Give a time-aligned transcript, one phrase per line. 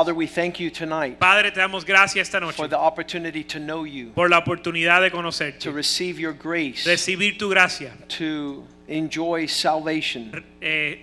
[0.00, 3.58] Father, we thank you tonight Padre, te damos gracias esta noche for the opportunity to
[3.60, 9.44] know you, por la oportunidad de to receive your grace, recibir tu gracia, to enjoy
[9.44, 10.96] salvation, eh,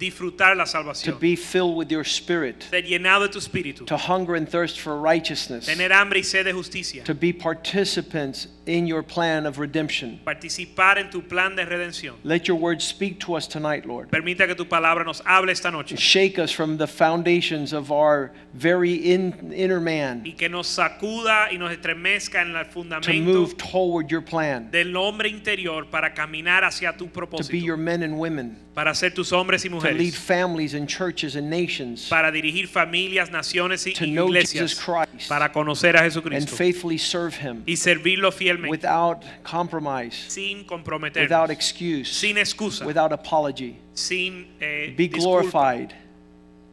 [0.00, 4.34] disfrutar la to be filled with your spirit, ser llenado de tu espíritu, to hunger
[4.34, 9.02] and thirst for righteousness, tener hambre y sed de justicia, to be participants in your
[9.02, 10.18] plan of redemption.
[10.24, 12.14] participar en tu plan de redención.
[12.24, 14.10] Let your word speak to us tonight, Lord.
[14.10, 18.32] Permita que tu palabra nos hable esta noche Shake us from the foundations of our
[18.54, 23.56] very in, inner man y que nos sacuda y nos estremezca en el to move
[23.56, 28.18] toward your plan, del hombre interior para caminar hacia tu to be your men and
[28.18, 32.66] women, para ser tus hombres y to lead families and churches and nations, para dirigir
[32.66, 37.76] familias, naciones y to know Jesus Christ para conocer a and faithfully serve him y
[37.76, 43.76] servirlo fielmente without compromise, sin without excuse, sin excusa, without apology.
[43.92, 45.18] sin eh, Be disculpa.
[45.18, 45.94] glorified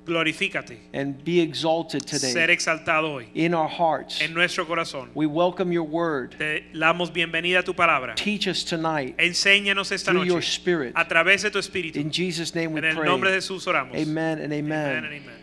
[0.07, 2.31] Glorifícate, and be exalted today.
[2.31, 4.21] ser exaltado hoy in our hearts.
[4.21, 5.09] en nuestro corazón.
[5.13, 6.35] We welcome your word.
[6.37, 8.15] Te damos bienvenida a tu palabra.
[8.15, 10.93] Teach us tonight Enséñanos esta through your spirit.
[10.95, 11.97] a través de tu espíritu.
[11.97, 12.91] In Jesus' name we pray.
[12.91, 13.37] En el nombre de.
[13.37, 13.95] Jesús oramos.
[13.95, 15.21] Amen and Amen and amen.
[15.23, 15.33] amen.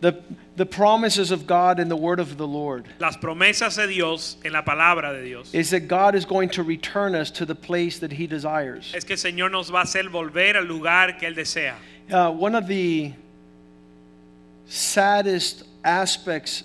[0.00, 0.18] The,
[0.56, 4.52] the promises of God and the word of the Lord Las promesas de Dios en
[4.54, 7.98] la palabra de Dios is that God is going to return us to the place
[7.98, 8.94] that he desires.
[8.94, 11.74] es que el Señor nos va a hacer volver al lugar que Él desea.
[12.10, 13.12] Uh, one of the
[14.70, 16.62] saddest aspects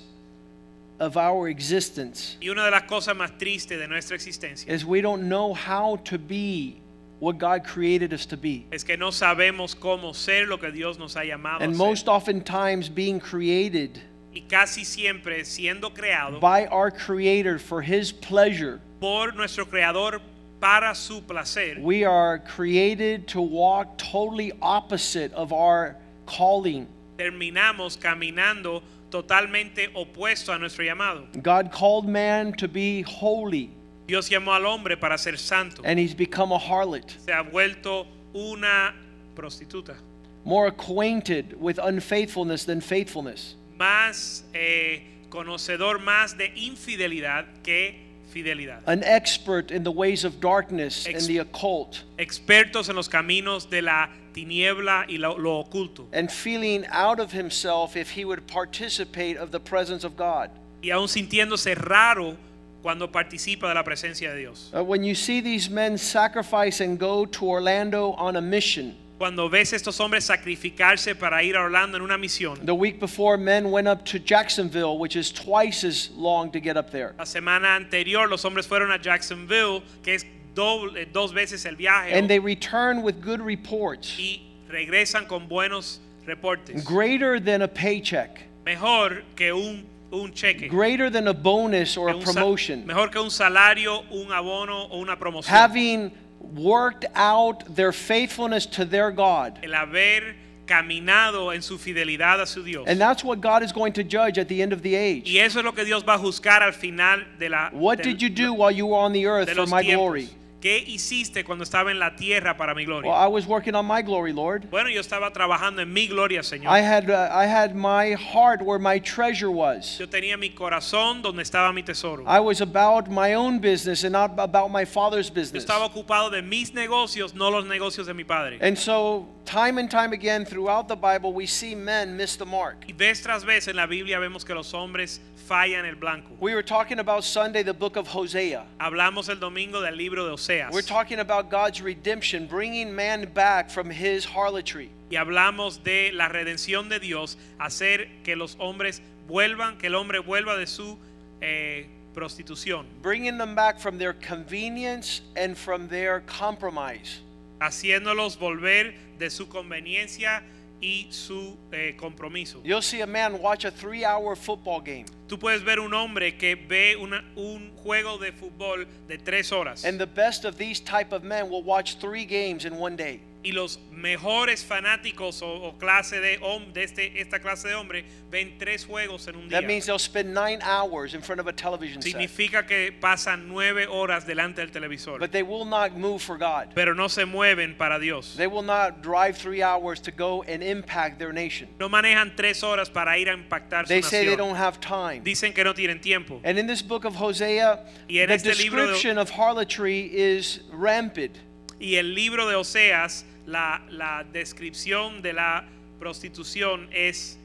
[0.99, 5.01] of our existence Y una de las cosas más tristes de nuestra existencia is we
[5.01, 6.77] don't know how to be
[7.19, 8.65] what God created us to be.
[8.71, 12.07] es que no sabemos cómo ser lo que Dios nos ha llamado a And most
[12.07, 13.99] oftentimes being created
[14.33, 18.79] Y casi siempre siendo creado by our creator for his pleasure.
[18.99, 20.21] por nuestro creador
[20.61, 21.77] para su placer.
[21.79, 25.95] We are created to walk totally opposite of our
[26.25, 26.87] calling.
[27.17, 31.27] Terminamos caminando totalmente opuesto a nuestro llamado.
[31.41, 33.69] God called man to be holy,
[34.07, 35.81] Dios llamó al hombre para ser santo.
[35.85, 38.93] and he's become a harlot, Se ha vuelto una
[39.35, 39.95] prostituta,
[40.43, 43.55] more acquainted with unfaithfulness than faithfulness.
[43.77, 48.04] más eh, conocedor más de infidelidad que
[48.35, 48.79] fidelidad.
[48.87, 53.81] An expert in the ways of darkness and the occult, Expertos en los caminos de
[53.81, 56.07] la tiniebla y lo, lo oculto.
[56.11, 60.49] and feeling out of himself if he would participate of the presence of God.
[60.83, 62.35] Y aún sintiéndose raro
[62.83, 64.69] cuando participa de la presencia de Dios.
[64.75, 69.47] Uh, when you see these men sacrifice and go to Orlando on a mission, Cuando
[69.49, 72.65] ves estos hombres sacrificarse para ir a Orlando en una misión.
[72.65, 76.75] the week before, men went up to Jacksonville, which is twice as long to get
[76.75, 77.13] up there.
[77.17, 81.75] La semana anterior los hombres fueron a Jacksonville, que es doble- eh, dos veces el
[81.77, 86.83] viaje, And they return with good reports, y regresan con buenos reportes.
[86.83, 90.67] greater than a paycheck, Mejor que un, un cheque.
[90.67, 92.85] greater than a bonus or a promotion.
[92.85, 95.53] mejor que un salario, un abono o una promoción.
[95.55, 96.11] Having
[96.55, 99.59] worked out their faithfulness to their God.
[99.63, 100.35] el haber
[100.65, 102.87] caminado en su fidelidad a su Dios.
[102.87, 105.29] And that's what God is going to judge at the end of the age.
[105.31, 108.13] y eso es lo que Dios va a juzgar al final de la What del-
[108.13, 109.95] did you do while you were on the earth for my tiempos.
[109.95, 110.29] glory?
[110.65, 113.11] ¿Qué hiciste cuando estaba en la tierra para mi gloria?
[113.11, 114.67] Well, I was working on my glory, Lord.
[114.71, 116.71] bueno, yo estaba trabajando en mi gloria, Señor.
[116.71, 119.99] I had uh, I had my heart where my treasure was.
[119.99, 122.23] yo tenía mi corazón donde estaba mi tesoro.
[122.25, 125.63] I was about my own business and not about my father's Yo business.
[125.63, 128.57] estaba ocupado de mis negocios, no los negocios de mi padre.
[128.59, 132.85] And so, time and time again throughout the Bible, we see men miss the mark.
[132.87, 136.35] y vez tras vez en la Biblia vemos que los hombres fallan el blanco.
[136.39, 138.63] We were talking about Sunday, the book of Hosea.
[138.79, 140.71] Hablamos el domingo del libro de Oseas.
[140.71, 144.89] We're talking about God's redemption, bringing man back from his harlotry.
[145.09, 150.19] y hablamos de la redención de Dios, hacer que los hombres vuelvan, que el hombre
[150.19, 150.97] vuelva de su
[151.41, 157.21] eh, prostitución, bringing them back from their convenience and from their compromise.
[157.59, 160.43] haciéndolos volver de su conveniencia
[160.81, 162.59] y su eh, compromiso.
[162.63, 166.37] You'll see a man watch a three hour football game, Tú puedes ver un hombre
[166.37, 170.79] que ve una- un juego de fútbol de tres horas and the best of these
[170.79, 173.19] type of men will watch three games in one day.
[173.45, 176.39] Y los mejores fanáticos o, o clase de,
[176.73, 179.61] de este, esta clase de hombre ven tres juegos en un día.
[179.61, 182.13] That means they'll spend nine hours in front of a television set.
[182.13, 186.73] Significa que pasan nueve horas delante del televisor, But they will not move for God.
[186.73, 188.35] pero no se mueven para Dios.
[188.35, 191.67] They will not drive three hours to go and impact their nation.
[191.79, 194.37] No manejan tres horas para ir a impactar su They say they nación.
[194.37, 195.23] don't have time.
[195.23, 196.41] Dicen que no tienen tiempo.
[196.43, 200.09] And in this book of Hosea, Y en the este libro de- description of harlotry
[200.11, 201.37] is rampant.
[201.79, 205.65] Y el libro de Oseas, la, la descripción de la
[205.99, 207.37] prostitución es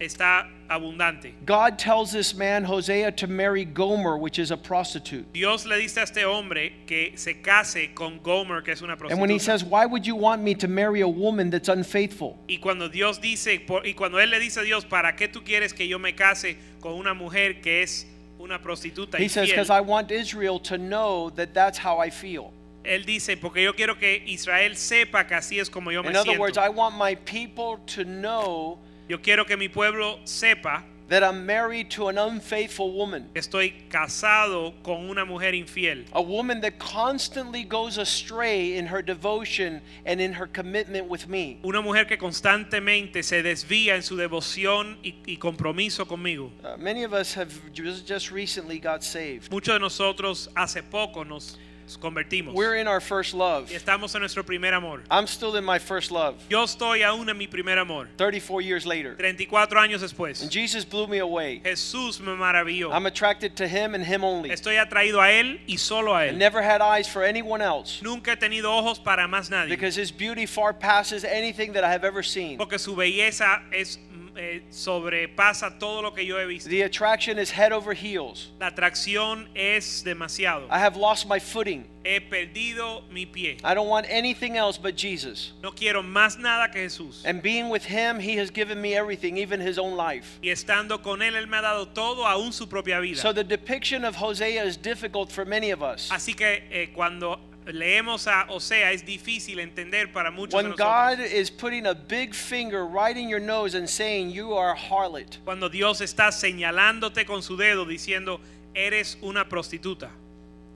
[0.00, 1.34] está abundante.
[1.44, 5.30] God tells this man, Hosea, to marry Gomer, which is a prostitute.
[5.34, 9.20] Dios le dice a este hombre que se case con Gomer, que es una And
[9.20, 9.40] when he prostituta.
[9.44, 12.38] says, Why would you want me to marry a woman that's unfaithful?
[12.48, 15.42] Y cuando Dios dice, por- y cuando él le dice a Dios, ¿para qué tú
[15.44, 18.06] quieres que yo me case con una mujer que es
[18.38, 19.52] una prostituta He says, infiel?
[19.56, 22.54] Because I want Israel to know that that's how I feel.
[22.84, 26.16] Él dice, porque yo quiero que Israel sepa que así es como yo me In
[26.16, 26.40] other siento.
[26.40, 28.78] words, I want my people to know
[29.08, 33.28] Yo quiero que mi pueblo sepa that I'm married to an unfaithful woman.
[33.34, 36.04] que estoy casado con una mujer infiel.
[36.12, 41.58] A woman that constantly goes astray in her devotion and in her commitment with me.
[41.64, 46.52] Una mujer que constantemente se desvía en su devoción y, y compromiso conmigo.
[46.62, 49.50] Uh, many of us have just recently got saved.
[49.50, 51.58] Muchos de nosotros hace poco nos
[51.96, 52.54] convertimos.
[52.54, 53.70] We're in our first love.
[53.70, 55.02] Estamos en nuestro primer amor.
[55.10, 58.08] I'm still in my first love, Yo estoy aún en mi primer amor.
[58.16, 59.14] 34 years later.
[59.16, 60.42] 34 años después.
[60.42, 61.60] And Jesus blew me away.
[61.64, 62.92] Jesús me maravilló.
[62.92, 64.50] I'm attracted to him and him only.
[64.50, 66.36] Estoy atraído a Él y solo a I Él.
[66.38, 69.68] never had eyes for anyone else Nunca he tenido ojos para más nadie.
[69.70, 72.58] because his beauty far passes anything that I have ever seen.
[72.58, 73.98] Porque su belleza es,
[74.36, 76.68] eh, sobrepasa todo lo que yo he visto.
[76.68, 78.50] The attraction is head over heels.
[78.60, 80.66] La atracción es demasiado.
[80.70, 81.84] I have lost my footing.
[82.04, 83.58] He perdido mi pie.
[83.62, 85.52] I don't want anything else but Jesus.
[85.62, 87.22] No quiero más nada que Jesús.
[87.24, 90.38] And being with him, he has given me everything, even his own life.
[90.42, 93.16] Y estando con Él, Él me ha dado todo, aún su propia vida.
[93.16, 96.08] So the depiction of Hosea is difficult for many of us.
[96.10, 101.18] Así que eh, cuando leemos a Osea es difícil entender para muchos de When nosotros.
[101.18, 104.76] God is putting a big finger right in your nose and saying, You are a
[104.76, 108.40] harlot, Cuando Dios está señalándote con su dedo diciendo,
[108.74, 110.08] eres una prostituta.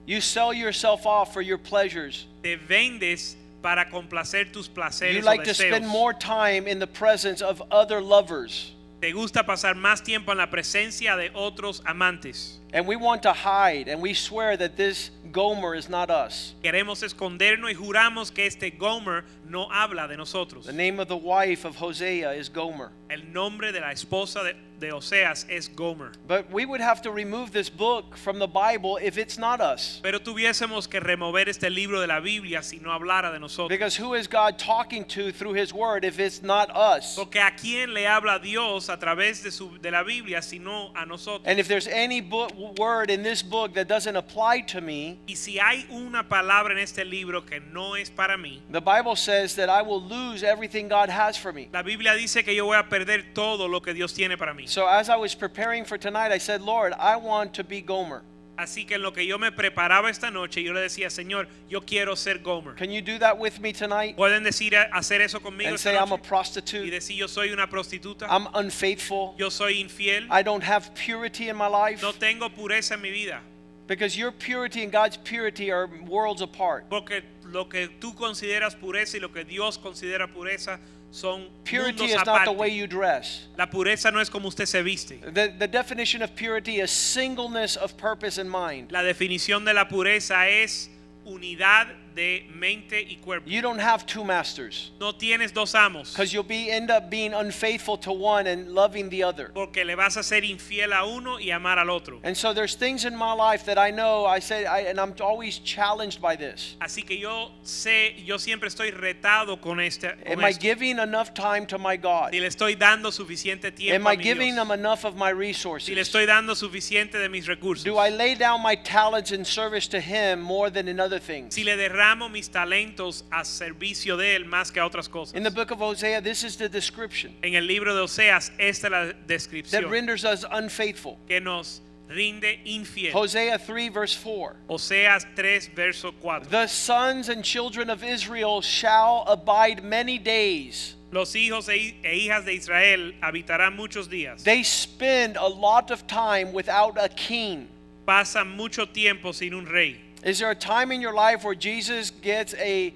[0.07, 2.27] you sell yourself off for your pleasures.
[2.43, 5.69] Te vendes para complacer tus placeres You o like to deseos.
[5.71, 8.73] spend more time in the presence of other lovers.
[9.01, 12.59] Te gusta pasar más tiempo en la presencia de otros amantes.
[12.73, 16.55] And we want to hide, and we swear that this Gomer is not us.
[16.63, 20.65] Queremos escondernos y juramos que este Gomer no habla de nosotros.
[20.65, 22.91] The name of the wife of Hosea is Gomer.
[23.11, 24.55] El nombre de la esposa de,
[24.85, 26.13] de Oseas es Gomer.
[26.27, 30.01] But we would have to remove this book from the Bible if it's not us.
[30.03, 33.69] Pero tuviésemos que remover este libro de la Biblia si no hablara de nosotros.
[33.69, 37.17] Because who is God talking to through his word if it's not us?
[37.17, 41.05] Porque a quién le habla Dios a través de, su, de la Biblia sino a
[41.07, 41.43] nosotros.
[41.47, 45.35] And if there's any book, word in this book that doesn't apply to me, Y
[45.35, 49.55] si hay una palabra en este libro que no es para mí, the Bible says
[49.57, 51.69] that I will lose everything God has for me.
[51.73, 54.67] la Biblia dice que yo voy a perder todo lo que Dios tiene para mí.
[54.75, 58.23] So as I was preparing for tonight, I said, Lord, I want to be Gomer.
[58.59, 61.81] Así que en lo que yo me preparaba esta noche, yo le decía, Señor, yo
[61.81, 62.75] quiero ser Gomer.
[62.75, 64.17] Can you do that with me tonight?
[64.17, 66.23] ¿Pueden decir hacer eso conmigo And esta say I'm a noche?
[66.25, 70.93] Y prostitute, decir, yo soy una prostituta, I'm unfaithful, yo soy infiel, I don't have
[70.97, 72.03] purity in my life.
[72.03, 73.38] no tengo pureza en mi vida.
[73.87, 76.90] Because your purity and God's purity are worlds apart.
[76.90, 77.23] Porque
[77.54, 80.80] lo que tú consideras pureza y lo que Dios considera pureza
[81.11, 83.46] son Purity mundos is not the way you dress.
[83.56, 85.20] La pureza no es como usted se viste.
[85.32, 88.90] The, the definition of purity is singleness of purpose and mind.
[88.90, 90.90] La definición de la pureza es
[91.25, 93.49] unidad de mente y cuerpo.
[93.50, 96.12] You don't have two masters No tienes dos amos.
[96.12, 99.50] because you'll be end up being unfaithful to one and loving the other.
[99.52, 102.21] Porque le vas a ser infiel a uno y amar al otro.
[102.23, 105.14] And so there's things in my life that I know I say I, and I'm
[105.21, 106.76] always challenged by this.
[106.80, 110.04] Así que yo sé, yo siempre estoy retado con este.
[110.26, 112.30] Am Con I giving enough time to my God?
[112.33, 114.68] Si le estoy dando suficiente tiempo Am I giving Dios.
[114.68, 115.33] them enough of my
[115.80, 117.83] Si le estoy dando suficiente de mis recursos.
[117.85, 121.54] Do I lay down my talents in service to Him more than in other things?
[121.54, 125.34] si le derramo mis talentos a servicio de él más que a otras cosas.
[125.34, 128.87] In the book of Hosea, this is the description En el libro de Oseas, esta
[128.87, 131.18] es la that descripción renders us unfaithful.
[131.26, 133.12] que nos rinde infiel.
[133.12, 134.56] Hosea 3, verse 4.
[134.68, 136.49] Oseas 3, verso 4.
[136.50, 140.96] The sons and children of Israel shall abide many days.
[141.11, 144.42] Los hijos e e hijas de Israel habitarán muchos días.
[144.42, 147.68] They spend a lot of time without a king.
[148.06, 150.00] Pasan mucho tiempo sin un rey.
[150.25, 152.95] Is there a time in your life where Jesus gets a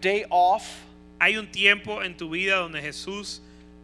[0.00, 0.80] day off
[1.20, 3.40] Hay un tiempo en tu vida donde Jesús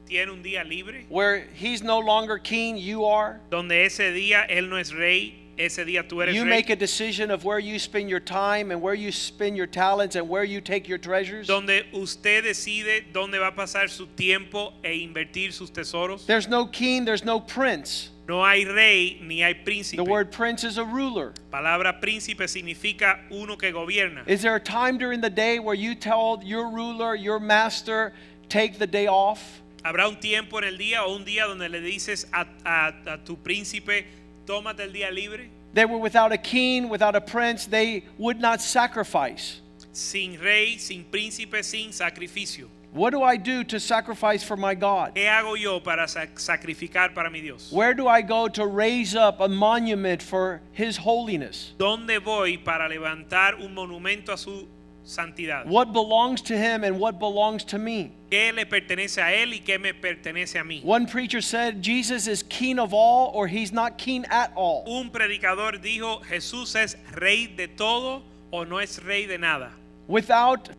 [0.08, 3.40] tiene un día libre, where he's no longer king, you are.
[3.50, 6.50] donde ese día Él no es rey, ese día tú eres You rey.
[6.50, 10.16] make a decision of where you spend your time and where you spend your talents
[10.16, 11.46] and where you take your treasures.
[11.46, 16.26] donde usted decide dónde va a pasar su tiempo e invertir sus tesoros.
[16.26, 18.10] There's no king, there's no prince.
[18.30, 19.96] No hay rey ni hay príncipe.
[19.96, 21.32] The word prince is a ruler.
[21.50, 24.22] Palabra príncipe significa uno que gobierna.
[24.28, 28.12] Is there a time during the day where you tell your ruler, your master,
[28.48, 29.60] take the day off?
[29.84, 33.18] Habrá un tiempo en el día o un día donde le dices a, a- a
[33.24, 34.04] tu príncipe,
[34.46, 35.50] tómate el día libre.
[35.74, 39.60] They were without a king, without a prince, they would not sacrifice.
[39.90, 42.68] Sin rey, sin príncipe, sin sacrificio.
[42.92, 45.14] What do I do to sacrifice for my God?
[45.14, 47.70] ¿Qué hago yo para sac- sacrificar para mi Dios?
[47.70, 51.72] Where do I go to raise up a monument for His holiness?
[51.78, 54.66] ¿Dónde voy para levantar un monumento a su
[55.04, 55.66] santidad?
[55.66, 58.10] What belongs to Him and what belongs to me?
[58.28, 60.82] ¿Qué le pertenece a él y qué me pertenece a mí?
[60.84, 64.84] One preacher said Jesus is king of all or He's not king at all.
[64.88, 69.70] Un predicador dijo, Jesús es rey de todo o no es rey de nada.
[70.08, 70.70] Without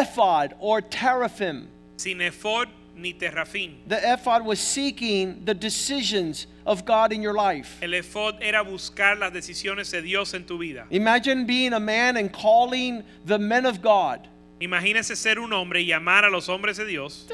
[0.00, 3.74] ephod or teraphim, Sin ephod ni terrafín.
[3.86, 7.78] the ephod was seeking the decisions of God in your life.
[7.82, 10.84] El ephod era buscar las decisiones de Dios en tu vida.
[10.90, 14.28] Imagine being a man and calling the men of God.
[14.62, 17.26] Imagínese ser un hombre y llamar a los hombres de Dios.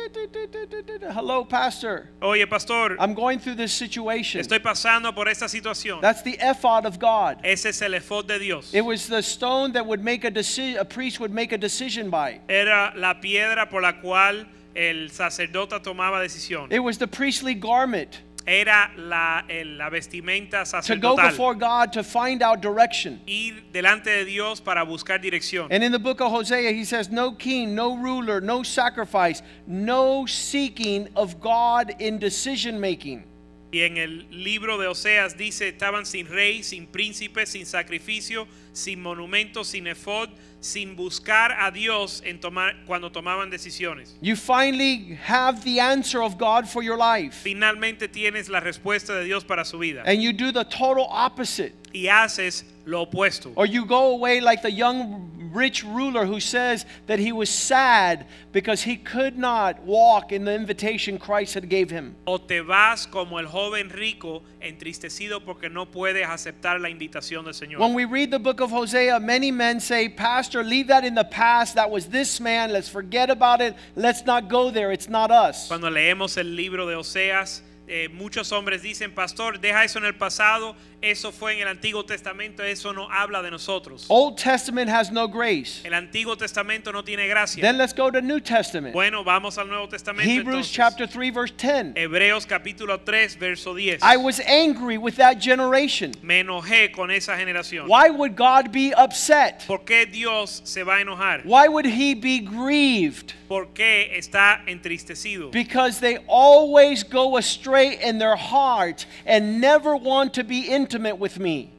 [1.14, 2.08] Hello, Pastor.
[2.22, 4.40] Oye, pastor, I'm going through this situation.
[4.40, 6.00] estoy pasando por esta situación.
[6.00, 7.36] That's the ephod of God.
[7.44, 8.72] Ese es el de Dios.
[8.72, 12.08] It was the stone that would make a decision, a priest would make a decision
[12.08, 12.40] by.
[12.48, 16.72] Era la piedra por la cual el sacerdote tomaba decisión.
[16.72, 21.30] It was the priestly garment Era la, la vestimenta to go sacerdotal.
[21.30, 23.20] before God to find out direction.
[23.26, 25.68] Ir delante de Dios para buscar dirección.
[25.70, 30.24] And in the book of Hosea, he says, No king, no ruler, no sacrifice, no
[30.24, 33.24] seeking of God in decision making.
[33.70, 39.02] Y en el libro de Oseas dice, estaban sin rey, sin príncipe, sin sacrificio, sin
[39.02, 44.14] monumento, sin efod, sin buscar a Dios en tomar, cuando tomaban decisiones.
[44.20, 47.34] You finally have the answer of God for your life.
[47.42, 50.02] Finalmente tienes la respuesta de Dios para su vida.
[50.04, 51.74] And you do the total opposite.
[51.92, 53.52] Y haces lo opuesto.
[53.56, 58.26] Or you go away like the young rich ruler who says that he was sad
[58.52, 62.14] because he could not walk in the invitation Christ had gave him.
[62.26, 67.54] O te vas como el joven rico entristecido porque no puedes aceptar la invitación del
[67.54, 67.78] Señor.
[67.78, 71.24] When we read the book of Hosea, many men say, Pastor, leave that in the
[71.24, 71.74] past.
[71.74, 72.72] That was this man.
[72.72, 73.74] Let's forget about it.
[73.96, 74.92] Let's not go there.
[74.92, 75.68] It's not us.
[75.68, 80.14] Cuando leemos el libro de Oseas, eh, muchos hombres dicen, pastor, deja eso en el
[80.14, 84.06] pasado, eso fue en el Antiguo Testamento, eso no habla de nosotros.
[84.08, 85.80] Old Testament has no grace.
[85.84, 87.62] El Antiguo Testamento no tiene gracia.
[87.62, 88.94] Then let's go to New Testament.
[88.94, 90.28] Bueno, vamos al Nuevo Testamento.
[90.28, 90.72] Hebrews entonces.
[90.72, 91.94] chapter 3, verse 10.
[91.94, 94.02] Hebreos capítulo 3, verso 10.
[94.02, 96.12] I was angry with that generation.
[96.22, 97.86] Me enojé con esa generación.
[97.88, 99.64] Why would God be upset?
[99.66, 101.44] ¿Por qué Dios se va a enojar?
[101.44, 103.34] Why would he be grieved?
[103.48, 105.50] ¿Por qué está entristecido?
[105.50, 111.38] Because they always go astray in their heart and never want to be intimate with
[111.38, 111.70] me.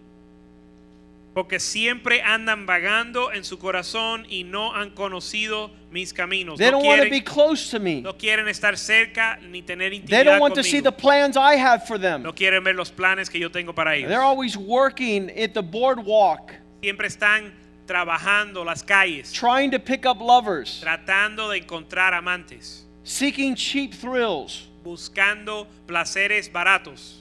[1.34, 6.58] Porque siempre andan vagando en su corazón y no han conocido mis caminos.
[6.58, 8.02] They No don't want to be close to me.
[8.02, 10.98] no quieren estar cerca ni tener They intimidad don't want to see the conmigo.
[10.98, 12.24] plans I have for them.
[12.24, 14.10] No quieren ver los planes que yo tengo para ellos.
[14.10, 16.52] They're always working at the boardwalk,
[16.82, 17.54] Siempre están
[17.86, 24.68] trabajando las calles, trying to pick up lovers, tratando de encontrar amantes, seeking cheap thrills.
[24.84, 27.19] buscando placeres baratos.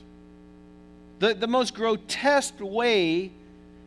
[1.18, 3.32] The, the most grotesque way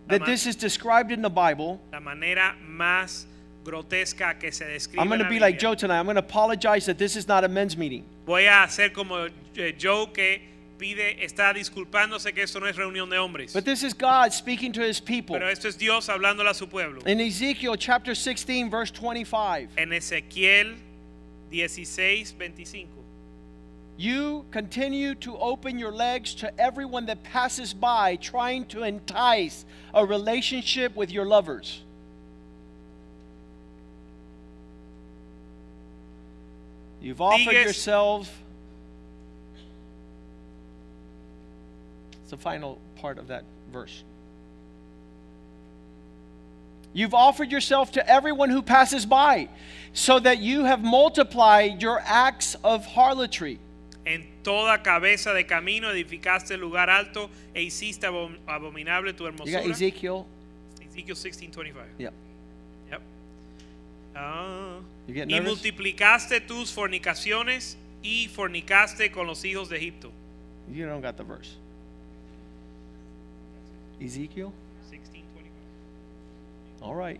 [0.07, 1.79] that this is described in the Bible.
[1.91, 3.25] La manera más
[3.63, 5.01] grotesca que se describe.
[5.01, 5.99] I'm going to be like Joe tonight.
[5.99, 8.03] I'm going to apologize that this is not a men's meeting.
[8.25, 10.41] Voy a hacer como eh, Joe que
[10.77, 13.53] pide, está disculpándose que esto no es reunión de hombres.
[13.53, 15.35] But this is God speaking to his people.
[15.35, 17.01] Pero esto es Dios hablándole a su pueblo.
[17.05, 20.75] In Ezekiel chapter 16, verse 25, En Ezequiel
[21.51, 23.00] 16, 25.
[23.97, 30.05] You continue to open your legs to everyone that passes by, trying to entice a
[30.05, 31.81] relationship with your lovers.
[37.01, 38.31] You've offered yourself.
[42.21, 44.03] It's the final part of that verse.
[46.93, 49.47] You've offered yourself to everyone who passes by,
[49.93, 53.59] so that you have multiplied your acts of harlotry.
[54.13, 59.39] En toda cabeza de camino edificaste lugar alto e hiciste abom- abominable tu You got
[59.39, 59.71] hermosura.
[59.71, 60.25] Ezekiel?
[60.85, 61.85] Ezekiel 16, 25.
[61.97, 62.13] Yep.
[62.91, 63.01] Yep.
[64.15, 64.79] Ah.
[65.07, 65.49] You get y nervous?
[65.53, 70.11] multiplicaste tus fornicaciones y fornicaste con los hijos de Egipto.
[70.69, 71.55] You don't got the verse.
[74.01, 74.51] Ezekiel?
[74.89, 75.21] 16:25.
[76.81, 77.19] All right.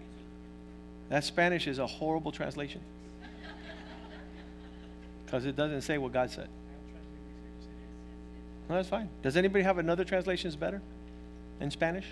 [1.10, 2.82] That Spanish is a horrible translation.
[5.26, 6.50] Because it doesn't say what God said.
[8.72, 9.10] No, that's fine.
[9.22, 10.82] Does anybody have another translation that's better
[11.60, 12.06] in Spanish?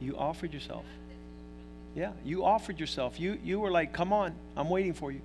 [0.00, 0.84] You offered yourself.
[1.96, 3.18] Yeah, you offered yourself.
[3.18, 5.20] You, you were like, come on, I'm waiting for you.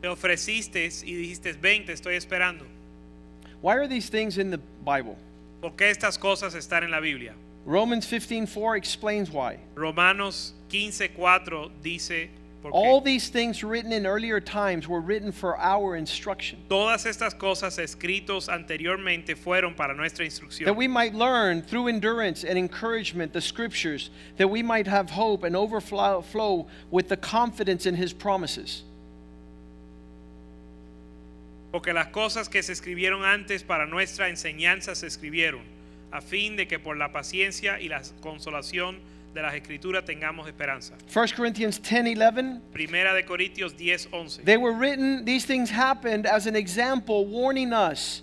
[0.00, 2.66] Te ofreciste y dijiste, ven, te estoy esperando.
[3.60, 5.16] Why are these things in the Bible?
[5.60, 7.34] ¿Por qué estas cosas están en la Biblia?
[7.70, 9.56] Romans 15:4 explains why.
[9.76, 12.28] Romanos 15:4 dice,
[12.60, 12.74] ¿por qué?
[12.74, 17.78] All these things written in earlier times were written for our instruction, Todas estas cosas
[17.78, 20.26] escritos anteriormente fueron para nuestra
[20.64, 25.44] that we might learn through endurance and encouragement the scriptures, that we might have hope
[25.44, 28.82] and overflow flow with the confidence in his promises.
[31.70, 35.62] porque las cosas que se escribieron antes para nuestra enseñanza se escribieron,
[36.12, 38.98] a fin de que por la paciencia y la consolación
[39.34, 40.94] de las escrituras tengamos esperanza.
[41.08, 44.44] 1 Corinthians 10:11 Primera de Corintios 10:11.
[44.44, 48.22] They were written, these things happened as an example, warning us.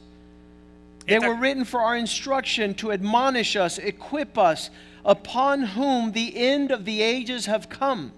[1.05, 4.69] They were written for our instruction, to admonish us, equip us,
[5.05, 8.11] upon whom the end of the ages have come.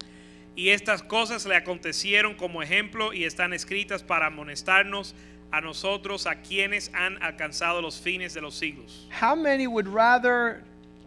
[0.56, 5.14] Y estas cosas le acontecieron como ejemplo y están escritas para amonestarnos
[5.52, 9.06] a nosotros, a quienes han alcanzado los fines de los siglos.
[9.10, 10.62] How many would rather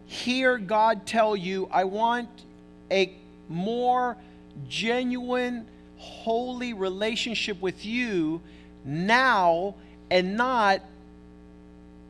[0.06, 2.28] hear God tell you, I want
[2.90, 3.12] a
[3.48, 4.16] more
[4.68, 8.40] genuine, holy relationship with you
[8.84, 9.74] now
[10.10, 10.82] and not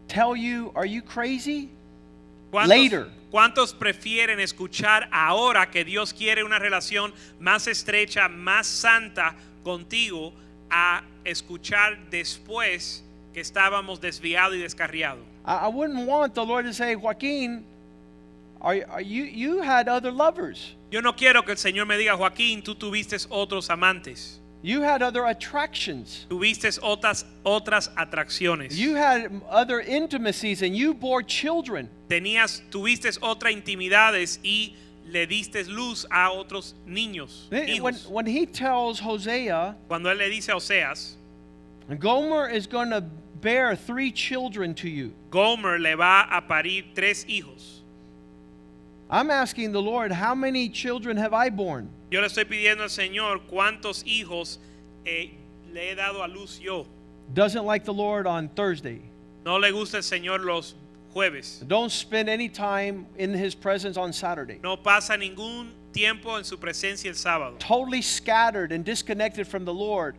[0.09, 1.71] tell you, Are you crazy?
[2.53, 3.09] ¿Cuántos, Later.
[3.33, 10.33] cuántos prefieren escuchar ahora que Dios quiere una relación más estrecha, más santa contigo,
[10.70, 15.24] a escuchar después que estábamos desviados y descarriados?
[15.46, 17.64] I, I wouldn't want the Lord to say, Joaquin,
[18.61, 20.74] are, are you, you had other lovers.
[20.90, 25.03] Yo no quiero que el Señor me diga, Joaquín, tú tuviste otros amantes, You had
[25.03, 26.24] other attractions.
[26.31, 28.74] tuviste otras, otras atracciones.
[28.74, 31.90] You had other intimacies and you bore children.
[32.09, 34.72] tenías, tuviste otras intimidades y
[35.07, 38.09] le diste luz a otros niños, When, hijos.
[38.09, 41.14] when he tells Hosea, Cuando él le dice a Oseas,
[41.99, 43.03] Gomer is going to
[43.40, 45.12] bear three children to you.
[45.31, 47.81] Gomer le va a parir tres hijos.
[49.11, 51.90] I'm asking the Lord, how many children have I borne?
[52.11, 54.59] Yo le estoy pidiendo al Señor cuántos hijos
[55.05, 55.31] eh,
[55.73, 56.87] le he dado a luz yo.
[57.35, 59.01] Doesn't like the Lord on Thursday.
[59.45, 60.75] No le gusta el Señor los
[61.14, 61.66] jueves.
[61.66, 64.59] Don't spend any time in his presence on Saturday.
[64.62, 67.59] No pasa ningún tiempo en su presencia el sábado.
[67.59, 70.16] Totally scattered and disconnected from the Lord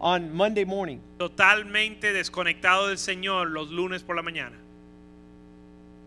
[0.00, 1.00] on Monday morning.
[1.18, 4.54] Totalmente desconectado del Señor los lunes por la mañana.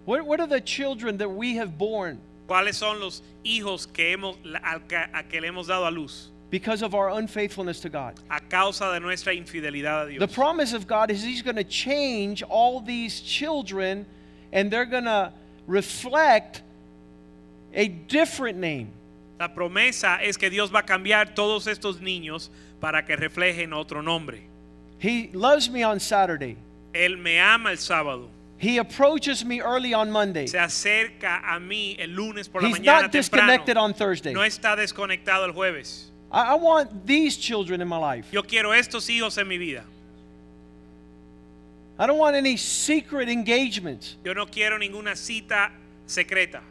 [0.06, 4.38] What, what are the children that we have borne ¿Cuáles son los hijos que hemos,
[4.63, 6.30] a que le hemos dado a luz?
[6.50, 8.13] because of our unfaithfulness to God?
[8.32, 10.19] A causa de nuestra infidelidad a Dios.
[10.19, 14.06] The promise of God is He's going to change all these children
[14.58, 15.32] and they're going to
[15.67, 16.63] reflect
[17.74, 18.89] a different name.
[19.39, 22.50] La promesa es que Dios va a cambiar todos estos niños
[22.82, 24.41] para que reflejen otro nombre.
[24.98, 26.58] He loves me on Saturday.
[26.91, 28.30] Él me ama el sábado.
[28.58, 30.48] He approaches me early on Monday.
[30.48, 33.84] Se acerca a mí el lunes por la He's mañana not disconnected temprano.
[33.84, 34.34] on Thursday.
[34.34, 36.06] No está desconectado el jueves.
[36.32, 38.26] I, I want these children in my life.
[38.32, 39.84] Yo quiero estos hijos en mi vida.
[42.00, 44.18] I don't want any secret engagements.
[44.24, 45.72] Yo no quiero ninguna cita
[46.06, 46.62] secreta.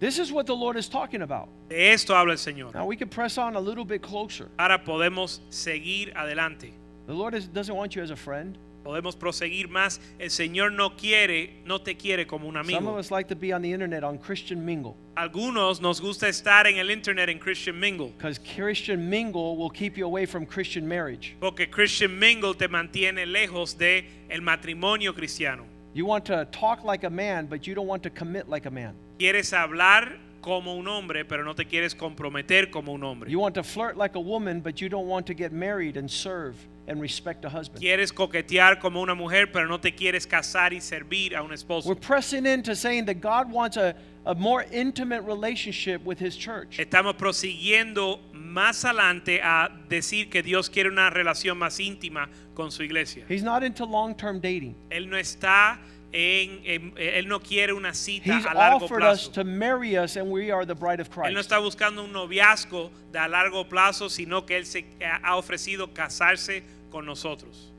[0.00, 1.48] This is what the Lord is talking about.
[1.68, 2.74] De esto habla el Señor.
[2.74, 4.48] Now we can press on a little bit closer.
[4.58, 6.72] Ahora podemos seguir adelante.
[7.06, 8.56] The Lord is, doesn't want you as a friend.
[8.82, 10.00] Podemos proseguir más.
[10.18, 12.98] El Señor no quiere, no te quiere como un Some of amigo.
[12.98, 16.78] us like to be on the internet on Christian Mingle Algunos nos gusta estar en
[16.78, 18.12] el internet en Christian Mingle.
[18.16, 21.36] because Christian Mingle will keep you away from Christian marriage.
[21.40, 25.64] Porque Christian Mingle te mantiene lejos de el matrimonio cristiano.
[25.94, 28.70] You want to talk like a man, but you don't want to commit like a
[28.70, 28.94] man.
[29.18, 33.30] Quieres hablar como un hombre, pero no te quieres comprometer como un hombre.
[33.30, 36.10] You want to flirt like a woman, but you don't want to get married and
[36.10, 37.80] serve and respect a husband.
[37.80, 41.52] Quieres coquetear como una mujer, pero no te quieres casar y servir a un
[41.84, 46.78] We're pressing into saying that God wants a, a more intimate relationship with His church.
[46.78, 52.82] Estamos prosiguiendo más adelante a decir que Dios quiere una relación más íntima con su
[52.82, 53.24] iglesia.
[53.28, 54.74] He's not into long term dating.
[54.90, 55.78] Él no está
[56.12, 59.32] en, en- él no quiere una cita He's a largo offered us plazo.
[59.32, 61.50] to marry us, and we are the bride of Él no Christ.
[61.50, 66.62] está buscando un noviazgo de a largo plazo, sino que él se ha ofrecido casarse
[66.90, 67.70] con nosotros.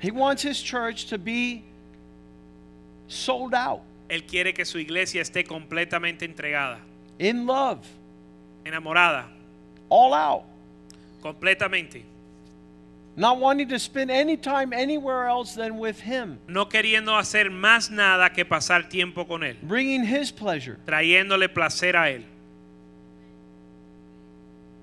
[0.00, 1.62] He wants his church to be
[3.08, 6.78] sold out, Él quiere que su iglesia esté completamente entregada,
[7.18, 7.80] in love,
[8.64, 9.26] enamorada,
[9.88, 10.44] all out,
[11.22, 12.04] completamente,
[13.20, 17.90] not wanting to spend any time anywhere else than with him, no queriendo hacer más
[17.90, 20.78] nada que pasar tiempo con él, bringing his pleasure.
[20.86, 22.24] trayéndole placer a él.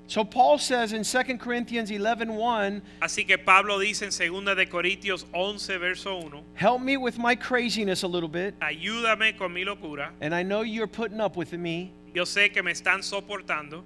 [0.10, 5.26] So Paul says in 2 Corinthians 11:1, Así que Pablo dice en 2 de Corintios
[5.34, 10.12] 11 verso 1, help me with my craziness a little bit, ayúdame con mi locura.
[10.22, 11.92] and I know you're putting up with me.
[12.14, 13.84] Yo sé que me están soportando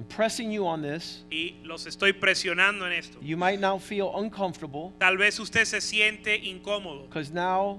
[0.00, 1.24] I'm pressing you on this.
[1.30, 3.18] y los estoy presionando en esto.
[3.20, 7.78] You might now feel uncomfortable Tal vez usted se siente incómodo because now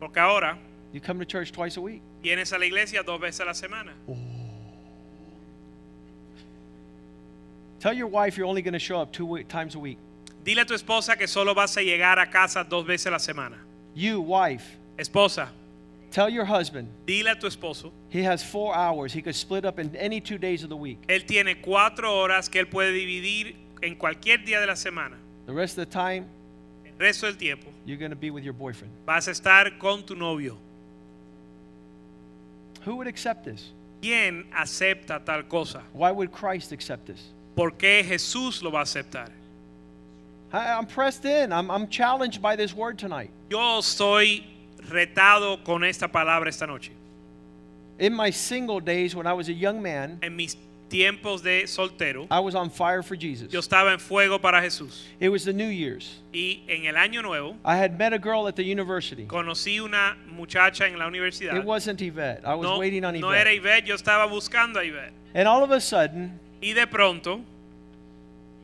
[0.00, 0.56] porque ahora
[0.90, 2.00] you come to church twice a week.
[2.22, 3.92] vienes a la iglesia dos veces a la semana.
[4.08, 4.16] Oh.
[7.78, 9.98] Tell your wife you're only going to show up two times a week.
[10.42, 13.18] Dile a tu esposa que solo vas a llegar a casa dos veces a la
[13.18, 13.58] semana.
[13.94, 14.64] You, wife,
[14.98, 15.50] Esposa,
[16.10, 19.12] tell your husband dile a tu esposo, he has four hours.
[19.12, 20.98] He could split up in any two days of the week.
[21.08, 25.16] él tiene cuatro horas que él puede dividir en cualquier día de la semana.
[25.46, 26.26] The rest of the time,
[26.86, 28.92] El resto del tiempo you're going to be with your boyfriend.
[29.06, 30.56] vas a estar con tu novio.
[32.84, 33.70] Who would accept this?
[34.02, 35.82] ¿Quién acepta tal cosa?
[35.92, 37.22] Why would Christ accept this?
[37.56, 39.30] ¿Por qué Jesús lo va a aceptar?
[40.52, 41.52] I, I'm pressed in.
[41.52, 43.30] I'm, I'm challenged by this word tonight.
[43.50, 44.44] Yo estoy
[44.88, 46.92] retado con esta palabra esta noche.
[47.98, 50.56] In my single days, when I was a young man, En mis
[50.88, 53.52] tiempos de soltero, I was on fire for Jesus.
[53.52, 55.02] yo estaba en fuego para Jesús.
[55.20, 56.20] It was the New Year's.
[56.32, 59.26] Y en el año nuevo I had met a girl at the university.
[59.26, 61.56] conocí una muchacha en la universidad.
[61.58, 62.42] It wasn't Yvette.
[62.46, 63.84] I was No, waiting on no era Yvette.
[63.86, 65.12] Yo estaba buscando a Ivette.
[65.34, 67.40] And all of a sudden, Y de pronto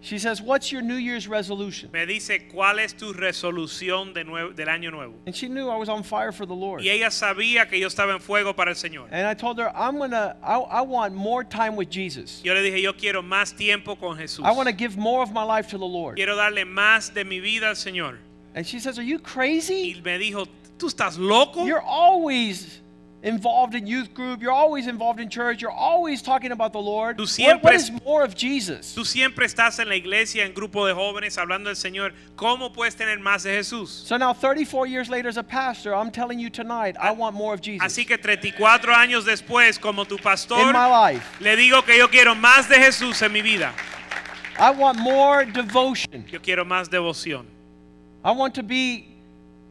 [0.04, 1.90] she says, What's your New Year's resolution?
[1.90, 4.22] me dice, ¿cuál es tu resolución de
[4.54, 5.14] del año nuevo?
[5.26, 6.82] And she knew I was on fire for the Lord.
[6.82, 9.08] Y ella sabía que yo estaba en fuego para el Señor.
[9.10, 12.42] And I told her, I'm going to, I, I want more time with Jesus.
[12.44, 14.44] Yo le dije, yo quiero más tiempo con Jesús.
[14.44, 16.16] I want to give more of my life to the Lord.
[16.16, 18.18] Quiero darle más de mi vida al Señor.
[18.54, 19.94] And she says, Are you crazy?
[19.96, 20.46] Y me dijo,
[20.78, 21.64] ¿tú estás loco?
[21.64, 22.82] You're always
[23.24, 24.40] involved in youth group.
[24.42, 25.60] You're always involved in church.
[25.62, 27.16] You're always talking about the Lord.
[27.16, 28.94] Tú siempre what es- is more of Jesus?
[28.94, 32.12] Tú siempre estás en la iglesia, en grupo de jóvenes, hablando del Señor.
[32.36, 33.88] ¿Cómo puedes tener más de Jesús?
[34.06, 37.54] So now, 34 years later, as a pastor, I'm telling you tonight, I want more
[37.54, 41.24] of Jesus Así que 34 años después, como tu pastor, in my life.
[41.40, 43.72] le digo que yo quiero más de Jesús en mi vida.
[44.58, 46.26] I want more devotion.
[46.30, 47.46] Yo quiero más devoción.
[48.22, 49.08] I want to be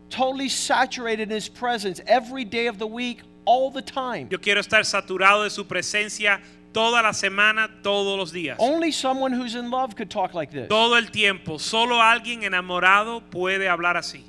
[0.10, 4.28] totally saturated in His presence every day of the week, all the time.
[4.30, 6.42] Yo quiero estar saturado de su presencia
[6.74, 8.58] toda la semana, todos los días.
[8.60, 10.68] Only someone who's in love could talk like this.
[10.68, 11.58] Todo el tiempo.
[11.58, 14.24] Solo alguien enamorado puede hablar así.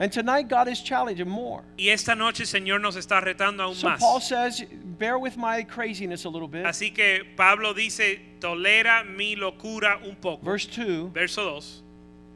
[0.00, 1.62] And tonight, God is challenging more.
[1.78, 4.00] Y esta noche el Señor nos está retando aún So más.
[4.00, 4.64] Paul says,
[4.98, 6.64] bear with my craziness a little bit.
[6.64, 10.42] Así que Pablo dice, tolera mi locura un poco.
[10.42, 11.82] Verse 2 Verso 2.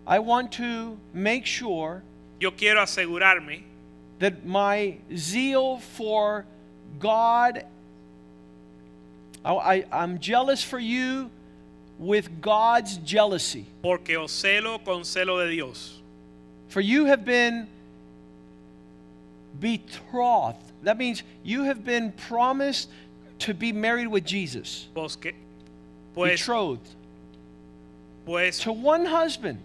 [0.06, 2.02] I want to make sure
[2.38, 3.62] Yo quiero asegurarme
[4.18, 6.44] that my zeal for
[6.98, 7.64] God,
[9.44, 11.30] I, I, I'm jealous for you
[11.98, 13.66] with God's jealousy.
[13.82, 16.00] porque os celo con celo de Dios.
[16.68, 17.68] For you have been
[19.60, 20.58] betrothed.
[20.82, 22.88] That means you have been promised
[23.40, 24.88] to be married with Jesus.
[24.94, 25.16] Pues,
[26.14, 26.88] Betrothed
[28.26, 29.58] pues, to one husband.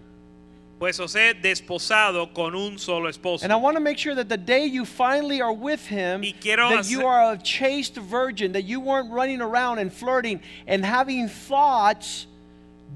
[0.80, 3.44] Pues os he desposado con un solo esposo.
[3.44, 6.34] And I want to make sure that the day you finally are with him, Y
[6.40, 10.86] quiero that you are a chaste virgin, that you weren't running around and flirting and
[10.86, 12.28] having thoughts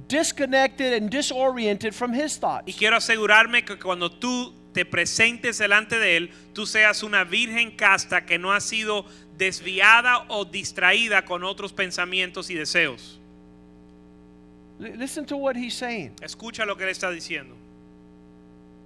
[0.07, 2.67] disconnected and disoriented from his thoughts.
[2.67, 7.71] Y quiero asegurarme que cuando tú te presentes delante de Él, tú seas una virgen
[7.77, 9.05] casta que no ha sido
[9.37, 13.19] desviada o distraída con otros pensamientos y deseos.
[14.79, 16.11] L- Listen to what he's saying.
[16.21, 17.55] Escucha lo que Él está diciendo.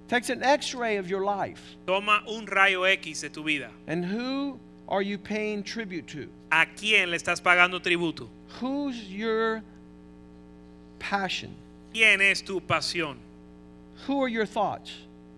[0.08, 1.62] Takes an x-ray of your life.
[1.86, 3.70] Toma un rayo X de tu vida.
[3.88, 6.30] And who are you paying tribute to?
[6.52, 8.30] ¿A quién le estás pagando tributo?
[8.62, 9.62] Who's your
[11.00, 11.54] passion?
[11.93, 13.17] ¿Quién es tu pasión?
[14.06, 14.93] Who are your thoughts?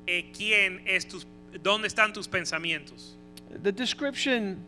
[0.07, 1.25] Eh, ¿Quién es tus,
[1.63, 3.13] ¿Dónde están tus pensamientos?
[3.63, 4.63] The description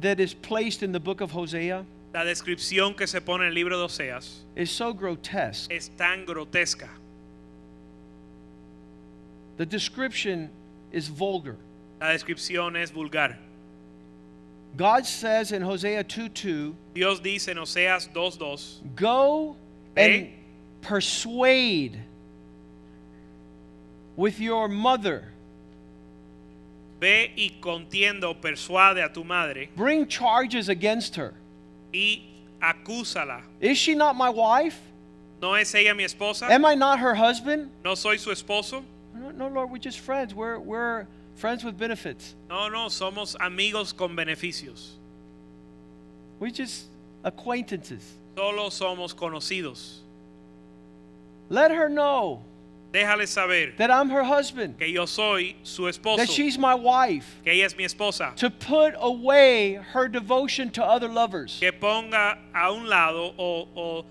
[0.00, 3.54] that is placed in the book of Hosea La descripción que se pone en el
[3.54, 5.70] libro de Oseas is so grotesque.
[5.70, 6.88] es tan grotesca.
[9.56, 10.50] The description
[10.92, 11.56] is vulgar.
[12.00, 13.36] La descripción es vulgar.
[14.76, 19.56] God says in Hosea 2 2, Dios dice en Oseas 2:2, Go
[19.96, 20.04] ¿Eh?
[20.04, 20.28] and
[20.82, 21.98] persuade
[24.16, 25.32] with your mother.
[27.00, 31.32] ve y contiendo, persuade a tu madre Bring charges against her.
[31.92, 32.22] y
[32.60, 33.42] acúsala.
[33.60, 34.78] Is she not my wife?
[35.40, 36.50] ¿No es ella mi esposa?
[36.50, 37.70] Am I not her husband?
[37.84, 38.82] ¿No soy su esposo?
[39.20, 40.34] No, no, Lord, we're just friends.
[40.34, 42.34] We're, we're friends with benefits.
[42.48, 44.92] No, no, somos amigos con beneficios.
[46.38, 46.86] We're just
[47.24, 48.02] acquaintances.
[48.36, 50.00] Solo somos conocidos.
[51.48, 52.42] Let her know
[52.92, 56.16] Déjale saber that I'm her husband, que yo soy su esposo.
[56.18, 58.34] that she's my wife, que ella es mi esposa.
[58.36, 64.04] to put away her devotion to other lovers, Que ponga a un lado o, o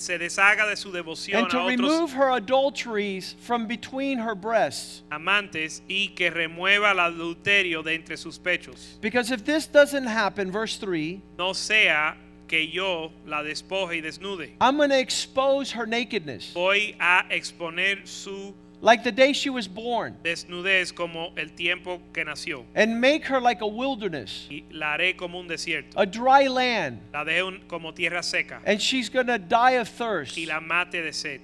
[0.00, 4.34] se deshaga de su devoción and a to otros remove her adulteries from between her
[4.34, 5.02] breasts.
[5.10, 8.98] amantes y que remueva el adulterio de entre sus pechos.
[9.00, 12.16] Because if this doesn't happen, verse 3, No sea
[12.48, 14.50] que yo la despoje y desnude.
[14.60, 19.68] I'm going to expose her nakedness, Voy a exponer su like the day she was
[19.68, 24.96] born, desnudez como el tiempo que nació and make her like a wilderness, y la
[24.96, 25.92] haré como un desierto.
[25.96, 29.88] a dry land, La dejo un- como tierra seca and she's going to die of
[29.88, 30.36] thirst.
[30.38, 31.40] y la mate de sed.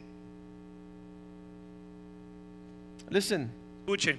[3.11, 3.51] Listen,
[3.87, 4.17] Escuchen,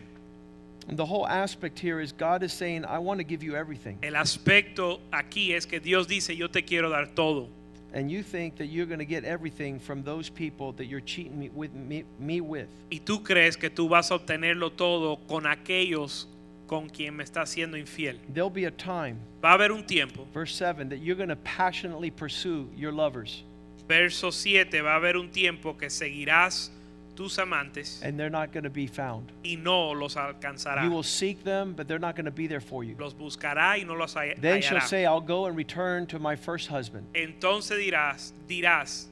[0.89, 3.97] the whole aspect here is God is saying, I want to give you everything.
[4.01, 7.49] el aspecto aquí es que Dios dice, yo te quiero dar todo.
[7.97, 11.39] And you think that you're going to get everything from those people that you're cheating
[11.39, 11.73] me with.
[11.73, 12.67] Me, me with.
[12.91, 16.27] Y tú crees que tú vas a obtenerlo todo con aquellos
[16.67, 18.19] con quien me está siendo infiel.
[18.31, 21.37] There'll be a time, Va a haber un tiempo, verse 7, that you're going to
[21.37, 23.41] passionately pursue your lovers,
[23.87, 26.69] verso 7, va a haber un tiempo que seguirás
[27.17, 29.31] tus amantes and they're not going to be found.
[29.43, 30.83] y no los alcanzará.
[30.83, 32.95] You will seek them, but they're not going to be there for you.
[32.97, 34.83] Los buscará y no los Then hallará.
[34.83, 37.05] say, I'll go and return to my first husband.
[37.13, 39.07] Entonces dirás, dirás,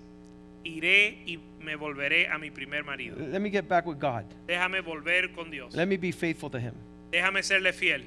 [0.63, 3.17] iré y me volveré a mi primer marido.
[3.17, 4.25] Let me get back with God.
[4.47, 5.73] Déjame volver con Dios.
[5.73, 6.75] Let me be faithful to Him.
[7.11, 8.01] Déjame serle fiel.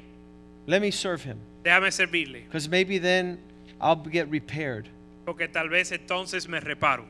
[0.66, 1.38] Let me serve Him.
[1.64, 2.44] Déjame servirle.
[2.44, 3.38] Because maybe then
[3.80, 4.88] I'll get repaired.
[5.24, 7.04] Porque tal vez entonces me reparo.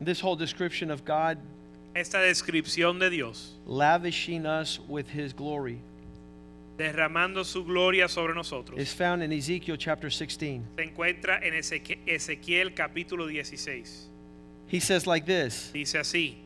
[0.00, 1.38] This whole description of God
[1.94, 5.80] Esta descripción de Dios, lavishing us with His glory
[6.80, 10.64] derramando su gloria sobre nosotros, is found in Ezekiel chapter 16.
[10.76, 14.08] se encuentra en Ezequiel capítulo 16.
[14.66, 16.36] He says like this Dice así,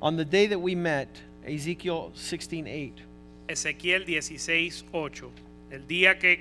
[0.00, 1.08] On the day that we met,
[1.46, 3.02] Ezekiel 16 8,
[3.48, 5.30] Ezequiel 16, 8.
[5.70, 6.40] El día que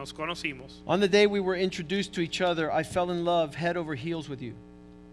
[0.00, 3.54] nos conocimos on the day we were introduced to each other, I fell in love
[3.54, 4.54] head over heels with you.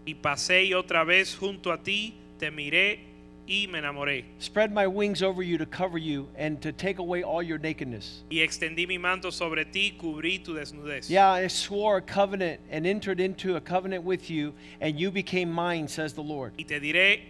[0.06, 3.00] y pasé y otra vez junto a ti, te miré
[3.46, 4.24] y me enamoré.
[4.38, 8.22] Spread my wings over you to cover you and to take away all your nakedness.
[8.30, 11.10] Y extendí mi manto sobre ti, cubrí tu desnudez.
[11.10, 15.50] Yeah, I swore a covenant and entered into a covenant with you, and you became
[15.50, 16.54] mine, says the Lord.
[16.58, 17.20] Y te diré,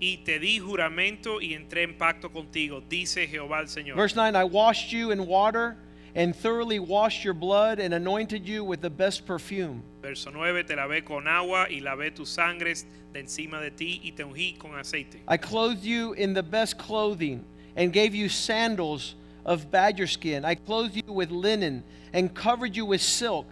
[0.00, 3.96] y te di juramento y entré en pacto contigo, dice Jehová el Señor.
[3.96, 5.76] Verse 9 I washed you in water
[6.14, 9.82] and thoroughly washed your blood and anointed you with the best perfume.
[10.02, 14.12] Verso 9, te lavé con agua y lavé tus sangres de encima de ti y
[14.16, 15.18] te ungí con aceite.
[15.26, 17.44] I clothed you in the best clothing
[17.76, 20.44] and gave you sandals of badger skin.
[20.44, 23.46] I clothed you with linen and covered you with silk.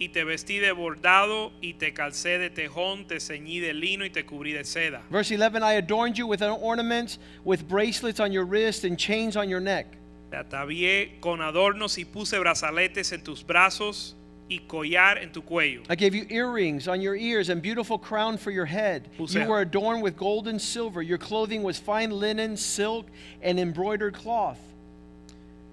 [0.00, 4.10] Y te vestí de bordado y te calcé de tejón, te ceñí de lino y
[4.10, 5.02] te cubrí de seda.
[5.10, 9.48] Verse 11 I adorned you with ornaments, with bracelets on your wrist and chains on
[9.48, 9.97] your neck.
[10.30, 14.14] Te atavié con adornos y puse brazaletes en tus brazos
[14.50, 15.82] y collar en tu cuello.
[15.90, 19.08] I gave you earrings on your ears and beautiful crown for your head.
[19.18, 21.02] Puse- You were adorned with gold and silver.
[21.02, 23.06] Your clothing was fine linen, silk,
[23.42, 24.58] and embroidered cloth.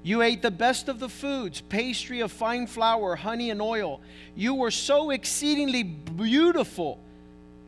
[0.03, 4.01] You ate the best of the foods, pastry of fine flour, honey, and oil.
[4.35, 6.99] You were so exceedingly beautiful,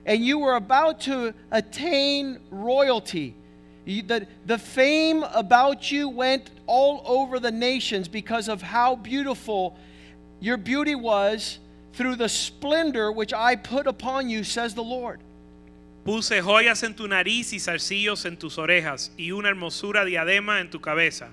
[0.06, 3.34] and you were about to attain royalty.
[3.88, 9.78] The, the fame about you went all over the nations because of how beautiful
[10.42, 11.60] your beauty was
[11.94, 15.22] through the splendor which I put upon you, says the Lord.
[16.04, 20.70] Puse joyas en tu nariz y zarcillos en tus orejas y una hermosura diadema en
[20.70, 21.30] tu cabeza.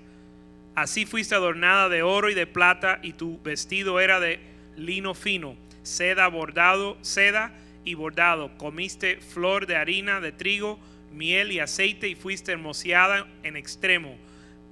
[0.77, 4.39] Así fuiste adornada de oro y de plata y tu vestido era de
[4.77, 7.53] lino fino, seda bordado, seda
[7.85, 8.57] y bordado.
[8.59, 10.79] Comiste flor de harina de trigo,
[11.15, 14.17] miel y aceite y fuiste hermoseada en extremo.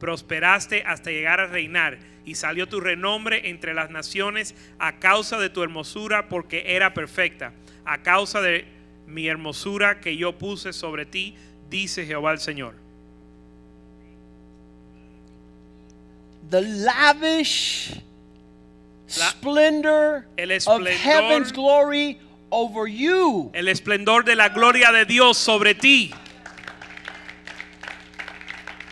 [0.00, 5.50] Prosperaste hasta llegar a reinar y salió tu renombre entre las naciones a causa de
[5.50, 7.52] tu hermosura porque era perfecta,
[7.85, 8.64] a causa de
[9.07, 11.37] mi hermosura que yo puse sobre ti,
[11.70, 12.74] dice Jehová el Señor.
[16.50, 18.00] The lavish
[19.18, 22.18] La- splendor El of heaven's glory
[22.50, 23.50] over you.
[23.55, 26.12] El esplendor de la gloria de Dios sobre ti.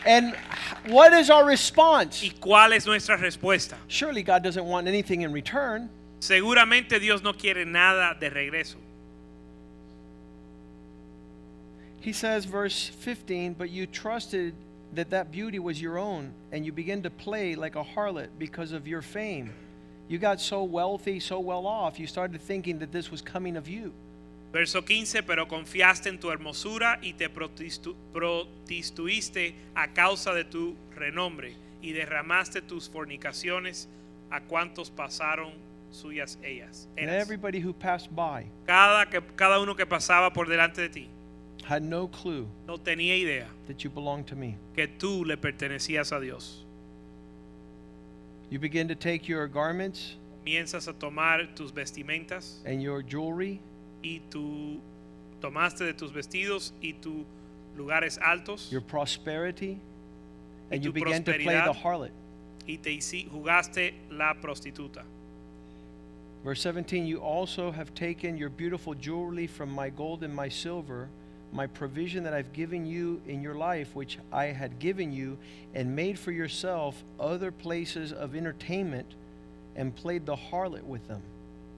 [0.07, 0.35] And
[0.87, 2.23] what is our response?
[2.23, 3.75] ¿Y cuál es nuestra respuesta?
[3.89, 5.91] Surely God doesn't want anything in return.
[6.21, 8.77] Seguramente Dios no quiere nada de regreso.
[12.01, 14.55] He says, verse 15, but you trusted
[14.95, 18.73] that that beauty was your own, and you began to play like a harlot because
[18.73, 19.53] of your fame.
[20.09, 23.69] You got so wealthy, so well off, you started thinking that this was coming of
[23.69, 23.93] you.
[24.53, 31.55] Verso 15, pero confiaste en tu hermosura y te prostituiste a causa de tu renombre
[31.81, 33.89] y derramaste tus fornicaciones
[34.31, 35.53] a cuantos pasaron
[35.93, 36.89] suyas ellas.
[36.99, 37.23] And eras.
[37.23, 41.09] everybody who passed by Cada, que, cada uno que pasaba por delante de ti
[41.65, 44.57] had no clue no tenía idea that you belonged to me.
[44.75, 46.65] que tú le pertenecías a Dios.
[48.51, 53.61] You begin to take your garments Comienzas a tomar tus vestimentas and your jewelry
[54.03, 54.81] y tú
[55.41, 57.25] tomaste de tus vestidos y tus
[57.77, 59.79] lugares altos your prosperity,
[60.71, 62.11] and you began to play the harlot.
[62.67, 65.03] y te jugaste la prostituta.
[66.45, 71.09] Verse 17, you also have taken your beautiful jewelry from my gold and my silver,
[71.53, 75.37] my provision that I've given you in your life, which I had given you,
[75.75, 79.15] and made for yourself other places of entertainment,
[79.77, 81.23] and played the harlot with them.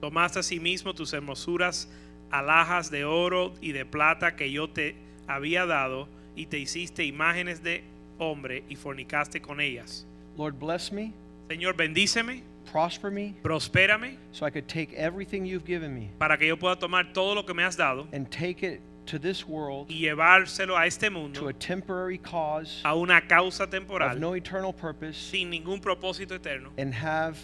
[0.01, 1.87] Tomaste asimismo tus hermosuras,
[2.33, 4.95] alhajas de oro y de plata que yo te
[5.27, 7.83] había dado, y te hiciste imágenes de
[8.17, 10.05] hombre y fornicaste con ellas.
[10.35, 11.13] Lord, bless me,
[11.47, 12.41] Señor, bendíceme,
[12.71, 16.75] prosper me, prospérame, so I could take everything you've given me para que yo pueda
[16.77, 20.75] tomar todo lo que me has dado and take it to this world y llevárselo
[20.75, 25.15] a este to mundo, a temporary cause a una causa of temporal, no eternal purpose,
[25.15, 27.37] sin ningún propósito eterno, and have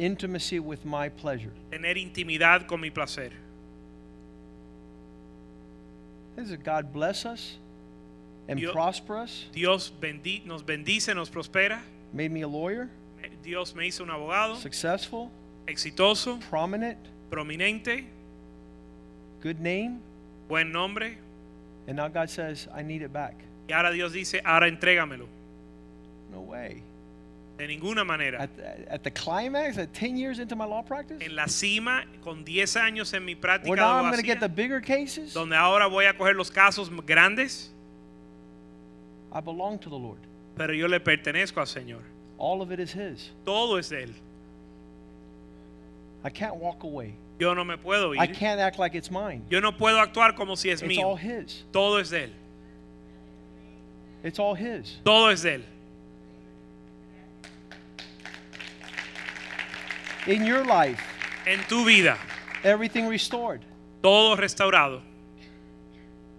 [0.00, 1.52] intimacy with my pleasure.
[1.70, 3.30] tener intimidad con mi placer.
[6.62, 7.56] God bless us
[8.48, 9.46] and Dios- prosper us.
[9.52, 11.80] Dios bendi- nos bendice, nos prospera.
[12.12, 12.88] Made me a lawyer,
[13.42, 15.30] Dios me hizo un abogado successful,
[15.66, 16.98] exitoso, prominent,
[17.30, 18.04] prominente,
[19.42, 20.00] good name,
[20.48, 21.16] buen nombre.
[21.86, 23.34] and now God says, I need it back.
[23.68, 25.26] Y ahora Dios dice, ahora entrégamelo.
[26.32, 26.82] No way.
[27.56, 28.40] De ninguna manera.
[28.40, 32.02] At the, at the climax, at 10 years into my law practice, En la cima,
[32.22, 35.32] con 10 años en mi where práctica now I'm going to get the bigger cases,
[35.32, 37.70] donde ahora voy a coger los casos grandes,
[39.32, 40.18] I belong to the Lord.
[40.56, 42.02] pero yo le pertenezco al Señor.
[42.38, 43.30] All of it is His.
[43.44, 44.14] Todo es de Él.
[46.24, 47.14] I can't walk away.
[47.38, 48.34] Yo no me puedo I ir.
[48.34, 49.44] can't act like it's mine.
[49.48, 51.18] Yo no puedo actuar como si es It's all mío.
[51.18, 51.64] His.
[51.72, 52.30] Todo es de Él.
[54.24, 54.98] It's all His.
[55.04, 55.64] Todo es de Él.
[60.26, 61.00] In your life,
[61.46, 62.18] En tu vida,
[62.62, 63.60] everything restored.
[64.02, 65.02] todo restaurado.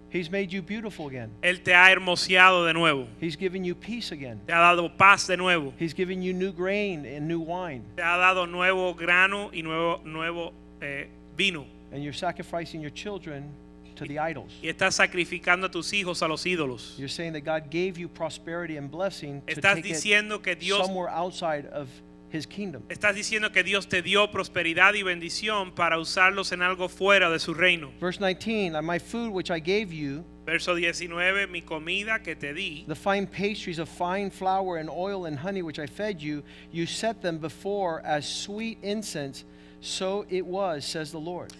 [0.08, 1.30] He's made you beautiful again.
[1.42, 3.06] Él te ha hermoseado de nuevo.
[3.20, 4.40] He's given you peace again.
[4.46, 5.72] Te ha dado paz de nuevo.
[5.78, 7.82] He's given you new grain and new wine.
[7.96, 11.66] Te ha dado nuevo grano y nuevo, nuevo eh, vino.
[11.92, 13.52] And you're sacrificing your children
[13.96, 14.52] to the idols.
[14.62, 16.96] Y estás sacrificando a tus hijos a los ídolos.
[16.98, 20.86] You're saying that God gave you prosperity and blessing to Estás take it que Dios
[20.86, 21.88] somewhere outside of
[22.36, 22.82] His kingdom.
[22.88, 27.38] Estás diciendo que Dios te dio prosperidad y bendición para usarlos en algo fuera de
[27.38, 27.92] su reino.
[28.00, 32.52] Verse 19, "And my food which I gave you, Verso 19, mi comida que te
[32.52, 36.44] di, the fine pastries of fine flour and oil and honey which I fed you,
[36.70, 39.44] you set them before as sweet incense.
[39.80, 41.52] So it was, says the Lord.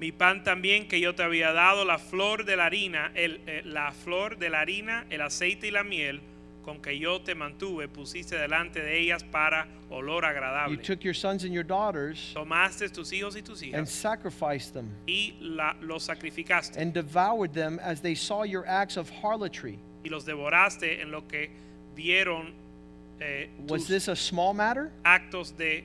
[0.00, 3.62] mi pan también que yo te había dado, la flor de la harina, el, eh,
[3.64, 6.20] la flor de la harina, el aceite y la miel
[6.68, 10.82] con que yo te mantuve, pusiste delante de ellas para olor You agradable.
[10.82, 14.90] took your sons and your daughters Tomaste tus hijos y tus and hijas sacrificed them
[15.06, 19.78] y la- los sacrificaste and devoured them as they saw your acts of harlotry.
[20.04, 21.48] y los devoraste en lo que
[21.96, 22.52] vieron
[23.18, 24.92] eh, Was this a small matter?
[25.06, 25.84] actos de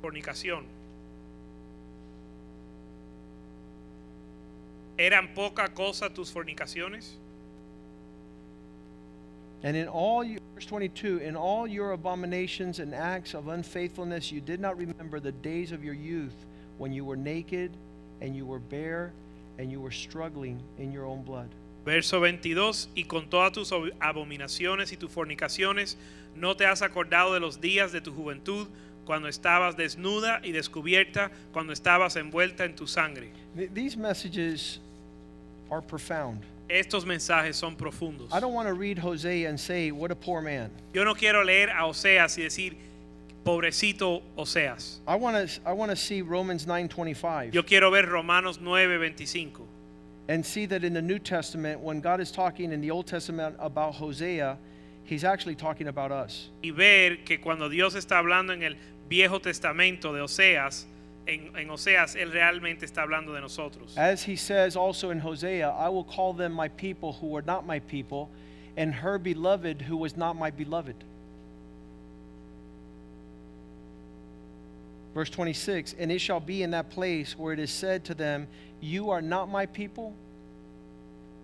[0.00, 0.64] fornicación.
[4.96, 7.18] ¿Eran poca cosa tus fornicaciones?
[9.64, 14.40] And in all your, verse 22, in all your abominations and acts of unfaithfulness, you
[14.40, 16.34] did not remember the days of your youth
[16.78, 17.70] when you were naked
[18.20, 19.12] and you were bare
[19.58, 21.48] and you were struggling in your own blood.
[21.84, 25.96] Verso 22, y con todas tus abominaciones y tus fornicaciones,
[26.36, 28.68] no te has acordado de los días de tu juventud,
[29.04, 33.30] cuando estabas desnuda y descubierta, cuando estabas envuelta en tu sangre.
[33.74, 34.78] These messages
[35.70, 36.44] are profound.
[36.68, 38.32] Estos mensajes son profundos.
[38.32, 40.70] I don't want to read Hosea and say, What a poor man.
[40.94, 42.76] Yo no quiero leer a Oseas y decir,
[43.44, 44.98] pobrecito Oseas.
[45.06, 49.66] I want to I want to see Romans 9:25 Yo quiero ver Romanos 9:25
[50.28, 53.56] and see that in the New Testament when God is talking in the Old Testament
[53.58, 54.56] about Hosea,
[55.04, 56.48] he's actually talking about us.
[56.62, 58.76] y ver que cuando Dios está hablando en el
[59.08, 60.86] Viejo Testamento de Oseas,
[61.26, 63.96] en, en Oseas, Él realmente está hablando de nosotros.
[63.96, 67.66] As he says also in Hosea, I will call them my people who were not
[67.66, 68.28] my people,
[68.76, 70.96] and her beloved who was not my beloved.
[75.14, 78.48] Verse 26 And it shall be in that place where it is said to them,
[78.80, 80.14] You are not my people,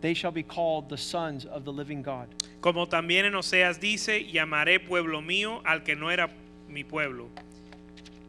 [0.00, 2.28] they shall be called the sons of the living God.
[2.60, 6.28] Como también en Oseas dice, llamaré pueblo mío al que no era
[6.68, 7.28] mi pueblo,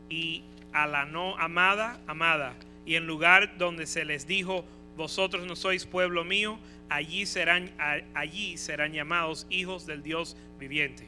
[0.09, 0.43] y
[0.73, 2.53] a la no amada, amada,
[2.85, 4.63] y en lugar donde se les dijo,
[4.97, 6.57] vosotros no sois pueblo mío,
[6.89, 7.71] allí serán,
[8.13, 11.07] allí serán llamados hijos del Dios viviente.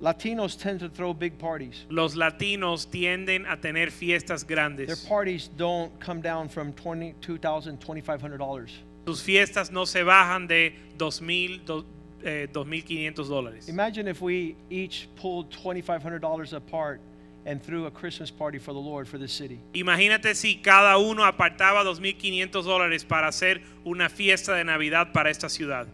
[0.00, 1.84] Latinos tend to throw big parties.
[1.90, 5.04] Los latinos tienden a tener fiestas Their grandes.
[5.08, 8.68] parties don't come down from $20, $2,000, $2,500.
[9.06, 11.84] Sus fiestas no se bajan de 2.000, do-
[12.22, 13.68] eh, 2.500 dólares.
[13.68, 17.00] Imagine if we each pulled $2,500 apart
[17.46, 19.58] and threw a Christmas party for the Lord for this city.
[19.72, 25.48] Imagínate si cada uno apartaba 2.500 dólares para hacer una fiesta de Navidad para esta
[25.48, 25.86] ciudad.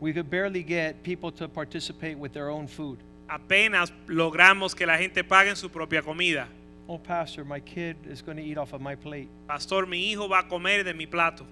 [0.00, 2.98] We could barely get people to participate with their own food.
[3.28, 6.46] Apenas logramos que la gente pague su propia comida.
[6.88, 9.28] Oh, Pastor, my kid is going to eat off of my plate.
[9.46, 11.44] Pastor, mi hijo va a comer de mi plato.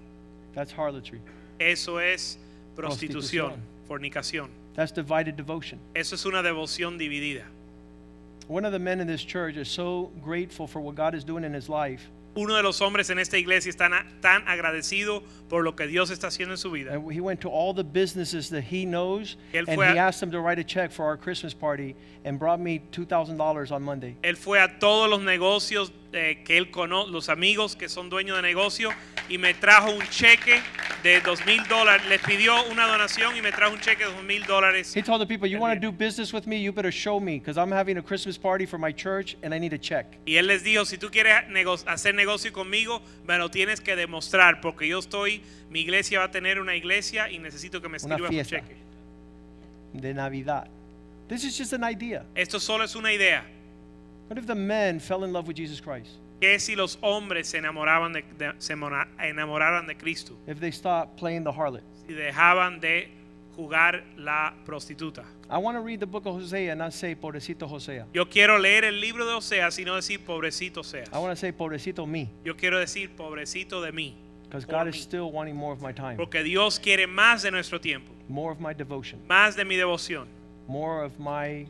[0.55, 1.21] That's harlotry.
[1.59, 2.37] Eso es
[2.75, 3.53] prostitución,
[3.87, 4.49] fornicación.
[4.75, 5.79] That's divided devotion.
[5.95, 7.43] Eso es una devoción dividida.
[8.47, 11.43] One of the men in this church is so grateful for what God is doing
[11.43, 12.07] in his life.
[12.35, 13.89] Uno de los hombres en esta iglesia está
[14.21, 16.93] tan agradecido por lo que Dios está haciendo en su vida.
[16.93, 20.29] And he went to all the businesses that he knows and he a- asked them
[20.31, 21.95] to write a check for our Christmas party
[22.25, 24.15] and brought me $2,000 on Monday.
[24.21, 28.35] Él fue a todos los negocios eh, que él conoce, los amigos que son dueños
[28.35, 28.91] de negocio,
[29.29, 30.61] y me trajo un cheque
[31.03, 32.05] de dos mil dólares.
[32.07, 34.95] Les pidió una donación y me trajo un cheque de dos mil dólares.
[34.95, 36.57] He told the people, You want to do business with me?
[36.57, 39.59] You better show me because I'm having a Christmas party for my church and I
[39.59, 40.05] need a check.
[40.25, 43.95] Y él les dijo, si tú quieres nego- hacer negocio conmigo, me lo tienes que
[43.95, 47.97] demostrar, porque yo estoy, mi iglesia va a tener una iglesia y necesito que me
[47.97, 48.75] escribas un cheque.
[49.93, 50.67] De Navidad.
[51.27, 52.23] This is just an idea.
[52.35, 53.43] Esto solo es una idea.
[54.29, 56.11] What if the men fell in love with Jesus Christ?
[56.39, 60.71] Que si los hombres se enamoraban de, de- se mona- enamoraran de Cristo If they
[60.71, 61.83] stopped playing the harlot?
[62.07, 63.09] y dejaban de
[63.55, 65.23] jugar la prostituta.
[65.49, 68.05] I want to read the book of Hosea and not say pobrecito Hosea.
[68.13, 71.09] Yo quiero leer el libro de Oseas y no decir pobrecito seas.
[71.11, 74.13] I want to say pobrecito me Yo quiero decir pobrecito de mí.
[74.43, 74.99] because God is mí.
[75.01, 78.59] still wanting more of my time, Porque Dios quiere más de nuestro tiempo, more of
[78.59, 80.27] my devotion, más de mi devoción,
[80.67, 81.65] more of my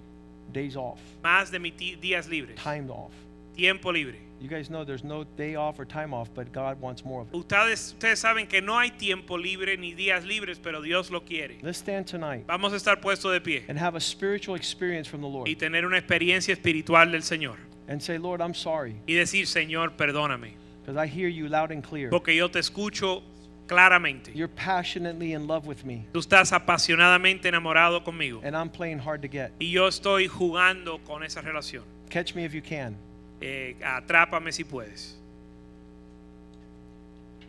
[0.52, 3.14] days off, más de mis días libres, time off.
[3.56, 4.20] tiempo libre.
[4.40, 7.28] You guys know there's no day off or time off, but God wants more of
[7.30, 7.34] it.
[7.36, 11.58] Ustedes, ustedes saben que no hay tiempo libre ni días libres, pero Dios lo quiere.
[11.64, 15.22] Let's stand tonight Vamos a estar puestos de pie and have a spiritual experience from
[15.22, 17.56] the Lord y tener una experiencia espiritual del Señor.
[17.88, 20.54] and say, Lord, I'm sorry y decir, Señor, perdóname,
[20.86, 22.10] because I hear you loud and clear.
[22.12, 23.24] porque yo te escucho
[23.66, 24.32] claramente.
[24.36, 29.24] You're passionately in love with me, Tú estás apasionadamente enamorado conmigo and I'm playing hard
[29.24, 29.52] to get.
[29.60, 31.84] y yo estoy jugando con esa relación.
[32.12, 32.96] Catch me if you can.
[33.42, 35.16] Eh, atrápame si puedes.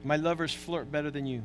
[0.04, 1.42] My lovers flirt better than you.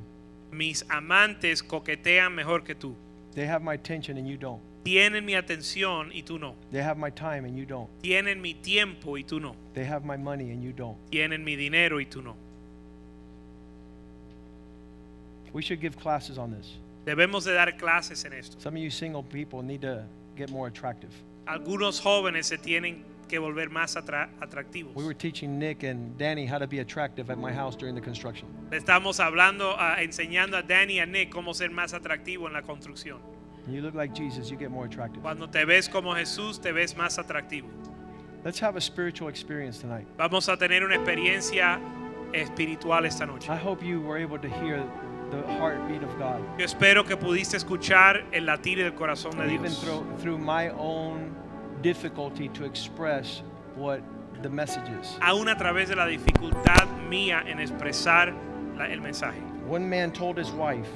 [0.52, 2.96] Mis amantes coquetean mejor que tú.
[3.34, 4.62] They have my attention and you don't.
[4.84, 6.56] Tienen mi atención y tú no.
[6.72, 7.90] They have my time and you don't.
[8.02, 9.56] Tienen mi tiempo y tú no.
[9.74, 10.98] They have my money and you don't.
[11.10, 12.36] Tienen mi dinero y tú no.
[15.54, 16.78] We should give classes on this.
[17.06, 18.58] Debemos de dar clases en esto.
[18.60, 20.04] Some of you single people need to
[20.36, 21.12] get more attractive.
[21.48, 24.96] Algunos jóvenes se tienen que volver más atra- atractivos.
[24.96, 28.02] We were teaching Nick and Danny how to be attractive at my house during the
[28.02, 28.48] construction.
[28.72, 32.62] Estamos hablando, a- enseñando a Danny y a Nick cómo ser más atractivo en la
[32.62, 33.20] construcción.
[33.68, 35.22] You look like Jesus, you get more attractive.
[35.22, 37.70] Cuando te ves como Jesús, te ves más atractivo.
[38.44, 40.06] Let's have a spiritual experience tonight.
[40.18, 41.80] Vamos a tener una experiencia
[42.34, 43.50] espiritual esta noche.
[43.50, 44.84] I hope you were able to hear
[45.32, 46.42] the heartbeat of God.
[46.60, 49.80] Yo espero que pudiste escuchar el latir del corazón de Even Dios.
[49.82, 51.34] through, through my own
[51.84, 53.44] difficulty to express
[53.76, 54.00] what
[54.42, 55.18] the message is.
[55.22, 58.34] aún a través de la dificultad mía en expresar
[58.78, 59.40] la- el mensaje.
[59.70, 60.90] One man told his wife,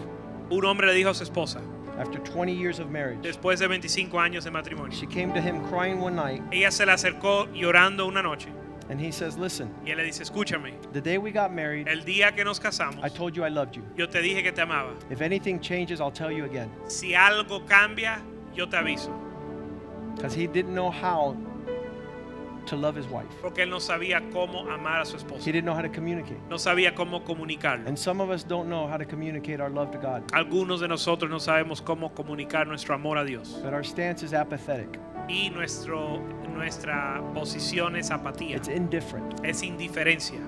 [0.50, 1.62] Un hombre le dijo a su esposa,
[2.00, 5.62] after 20 years of marriage, después de 25 años de matrimonio, she came to him
[5.68, 8.48] crying one night, ella se le acercó llorando una noche
[8.90, 12.02] and he says, Listen, y él le dice, escúchame, the day we got married, el
[12.06, 13.84] día que nos casamos, I told you I loved you.
[13.98, 14.94] yo te dije que te amaba.
[15.10, 16.70] If anything changes, I'll tell you again.
[16.88, 18.22] Si algo cambia,
[18.56, 19.12] yo te aviso.
[20.18, 21.36] Because he didn't know how
[22.66, 25.46] to love his wife, Porque él no sabía cómo amar a su he esposa.
[25.46, 26.38] didn't know how to communicate.
[26.50, 27.88] No sabía cómo comunicarlo.
[27.88, 30.88] And some of us don't know how to communicate our love to God, Algunos de
[30.90, 33.58] nosotros no sabemos cómo comunicar nuestro amor a Dios.
[33.64, 35.00] but our stance is apathetic,
[35.30, 36.20] Y nuestro,
[36.54, 39.40] nuestra posición es apatía, it's indifferent.
[39.46, 40.40] es indiferencia.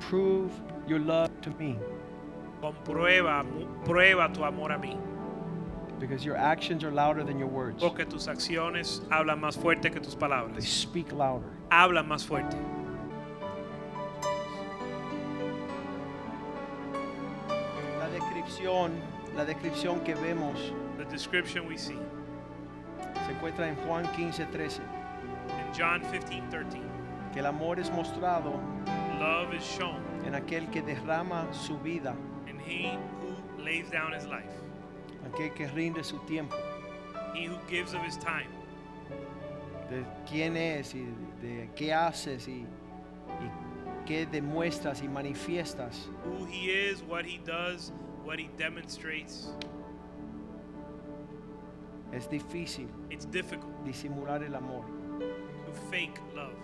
[0.00, 0.50] Prove
[0.88, 1.76] your love to me
[2.60, 3.44] Comprueba,
[3.84, 4.96] prueba tu amor a mí.
[5.98, 7.82] Because your actions are louder than your words.
[7.82, 10.64] Porque tus acciones hablan más fuerte que tus They palabras.
[10.66, 11.48] speak louder.
[11.70, 12.56] Hablan más fuerte.
[17.98, 18.92] La descripción,
[19.36, 21.98] la descripción que vemos The description we see
[23.26, 26.80] se encuentra en Juan 15, 13, in John 15 13.
[27.32, 28.60] que el amor es mostrado
[29.20, 32.16] Love is shown en aquel que derrama su vida,
[32.48, 34.50] in he who lays down his life,
[35.32, 36.56] aquel que rinde su tiempo,
[37.34, 38.48] he who gives of his time,
[39.90, 41.06] de quién es y
[41.42, 42.60] de qué haces y,
[43.40, 46.08] y qué demuestras y manifiestas.
[46.24, 47.92] who he is, what he does,
[48.24, 49.48] what he demonstrates.
[52.12, 54.84] Es difícil It's difficult disimular el amor.
[55.66, 56.54] to fake love.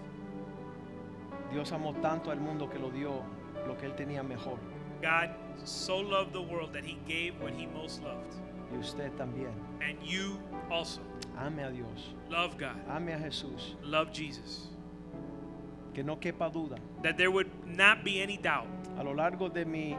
[1.53, 3.23] Dios amó tanto al mundo que lo dio
[3.67, 4.59] lo que él tenía mejor.
[5.03, 5.31] God
[5.65, 8.35] so loved the world that he gave what he most loved.
[8.75, 9.53] Y usted también.
[9.81, 10.39] And you
[10.71, 11.01] also
[11.39, 12.15] Ame a Dios.
[12.31, 13.75] love God, Ame a Jesús.
[13.83, 14.69] love Jesus.
[15.95, 16.77] Que no quepa duda.
[17.03, 18.67] That there would not be any doubt
[18.99, 19.97] A lo largo de mi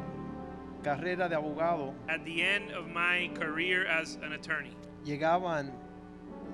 [0.84, 4.72] carrera de abogado, at the end of my career as an attorney,
[5.06, 5.72] llegaban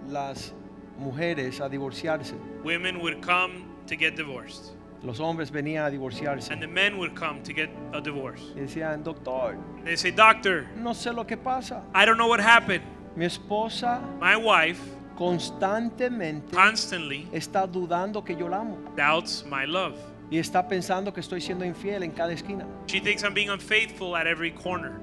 [0.07, 0.53] las
[0.99, 2.34] mujeres a divorciarse.
[2.63, 4.72] women would come to get divorced,
[5.03, 6.51] Los hombres venían a divorciarse.
[6.51, 8.41] and the men would come to get a divorce.
[8.55, 11.83] Y decían, doctor, They say, Doctor, no sé lo que pasa.
[11.95, 12.83] I don't know what happened.
[13.15, 14.79] Mi esposa My wife
[15.17, 18.77] constantemente constantly está dudando que yo la amo.
[18.95, 19.95] doubts my love.
[20.29, 22.65] Y está pensando que estoy siendo infiel en cada esquina.
[22.87, 24.93] She thinks I'm being unfaithful at every corner.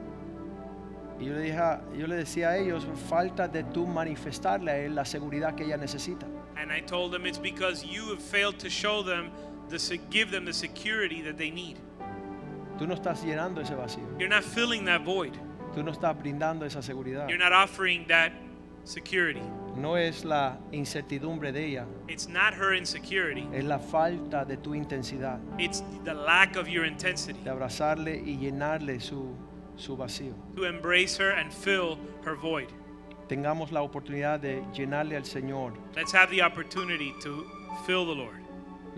[1.20, 1.58] Y yo le, dije,
[1.98, 5.76] yo le decía a ellos, falta de tú manifestarle a él la seguridad que ella
[5.76, 6.26] necesita.
[6.56, 9.30] And I told them it's because you have failed to show them,
[9.68, 11.76] the, give them the security that they need.
[12.78, 14.06] Tú no estás llenando ese vacío.
[14.18, 15.32] You're not filling that void.
[15.74, 17.28] Tú no estás brindando esa seguridad.
[17.28, 18.32] You're not offering that
[18.84, 19.42] security.
[19.76, 23.46] No es la incertidumbre de ella, It's not her insecurity.
[23.52, 28.38] es la falta de tu intensidad It's the lack of your intensity de abrazarle y
[28.38, 29.36] llenarle su,
[29.76, 30.34] su vacío.
[30.56, 32.68] to embrace her and fill her void.
[33.28, 37.44] Tengamos la oportunidad de llenarle al Señor Let's have the opportunity to
[37.86, 38.40] fill the Lord.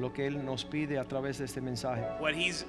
[0.01, 2.03] Lo que Él nos pide a través de este mensaje.
[2.21, 2.65] What He's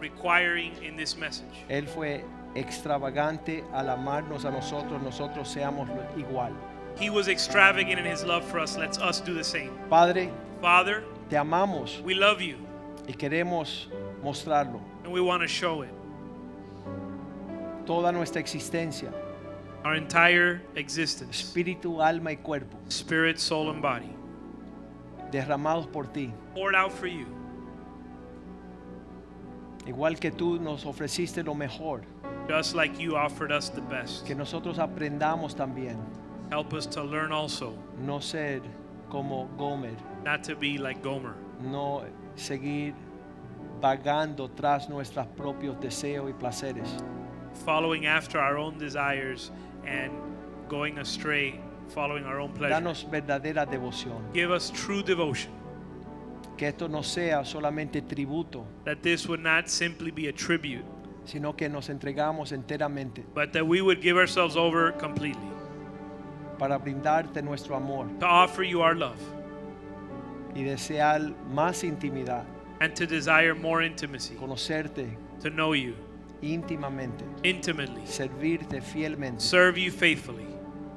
[0.00, 1.64] requiring in this message.
[1.68, 6.52] Él fue extravagante al amarnos a nosotros, nosotros seamos igual.
[6.98, 8.76] He was extravagant in His love for us.
[8.76, 9.70] Let's us do the same.
[9.88, 12.56] Padre, Father, te amamos we love you
[13.08, 13.88] y queremos
[14.22, 14.80] mostrarlo.
[15.04, 15.90] and we want to show it.
[17.86, 19.12] Toda nuestra existencia,
[19.84, 24.14] Our entire existence, espíritu, alma y cuerpo, spirit, soul, and body,
[25.32, 26.32] derramados por ti.
[26.54, 27.26] poured out for you.
[29.86, 32.02] Igual que tú nos ofreciste lo mejor,
[32.48, 34.24] Just like you offered us the best.
[34.26, 35.96] que nosotros aprendamos también
[36.50, 38.60] Help us to learn also no ser
[39.08, 42.04] como Gomer, not to be like Gomer, no
[42.36, 42.94] seguir
[43.80, 46.88] vagando tras nuestros propios deseos y placeres,
[47.64, 49.50] following after our own desires
[49.86, 50.12] and
[50.68, 51.58] going astray,
[51.92, 52.74] following our own pleasure.
[52.74, 55.52] danos verdadera devoción, Give us true devotion,
[56.56, 60.84] que esto no sea solamente tributo, that this would not simply be a tribute,
[61.24, 65.48] sino que nos entregamos enteramente but that we would give ourselves over completely
[66.58, 69.18] para brindarte nuestro amor to offer you our love
[70.54, 72.44] y desear más intimidad,
[72.80, 75.94] and to desire more intimacy, conocerte to know you
[76.42, 80.46] íntimamente, intimately, servirte fielmente, serve you faithfully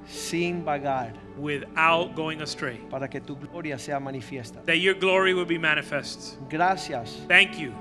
[0.07, 4.63] sin vagar, without going astray, para que tu gloria sea manifiesta.
[4.65, 6.37] that your glory will be manifest.
[6.49, 7.73] Gracias Thank you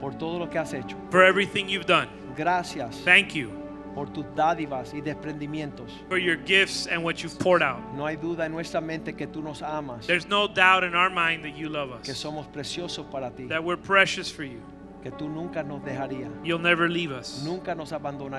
[0.00, 0.96] por todo lo que has hecho.
[1.10, 2.08] for everything you've done.
[2.36, 3.50] Gracias Thank you
[3.94, 5.90] por tus dádivas y desprendimientos.
[6.08, 7.80] for your gifts and what you've poured out.
[7.94, 11.10] No hay duda en nuestra mente que tú nos amas, There's no doubt in our
[11.10, 14.60] mind that you love que us, somos preciosos para ti, that we're precious for you.
[15.02, 17.92] que tú nunca nos dejarías, You'll never leave us, nunca nos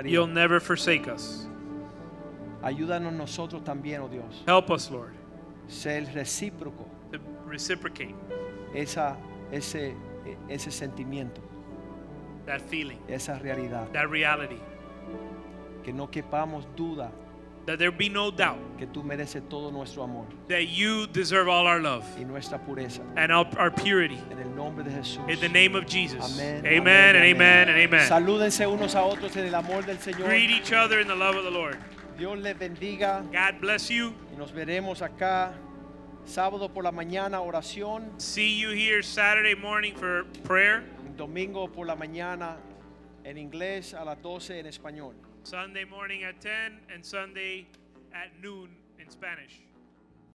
[0.05, 1.45] you'll never forsake us.
[2.63, 5.13] Ayúdanos nosotros también, oh Dios, Help us, Lord,
[5.67, 8.15] ser recíproco, to reciprocate
[8.75, 9.17] esa,
[9.51, 9.95] ese,
[10.49, 11.41] ese sentimiento,
[12.45, 13.91] that feeling, esa realidad.
[13.93, 14.59] that reality,
[15.83, 17.11] Que no quepamos duda
[17.65, 21.67] that there be no doubt que tú mereces todo nuestro amor that you deserve all
[21.67, 23.01] our love y nuestra pureza.
[23.15, 24.19] and our, our purity.
[24.31, 25.27] En el nombre de Jesús.
[25.29, 26.19] In the name of Jesus.
[26.39, 28.07] Amén, Amen and amen and amen.
[28.07, 30.27] Salúdense unos a otros en el amor del Señor.
[30.27, 31.77] Greet each other in the love of the Lord.
[32.21, 34.13] Dios les bendiga God bless you.
[34.31, 35.55] y nos veremos acá
[36.23, 40.83] sábado por la mañana oración, See you here Saturday morning for prayer,
[41.17, 42.57] domingo por la mañana
[43.23, 45.15] en inglés a las 12 en español.
[45.41, 47.65] Sunday morning at 10, and Sunday
[48.13, 48.69] at noon
[48.99, 49.59] in Spanish.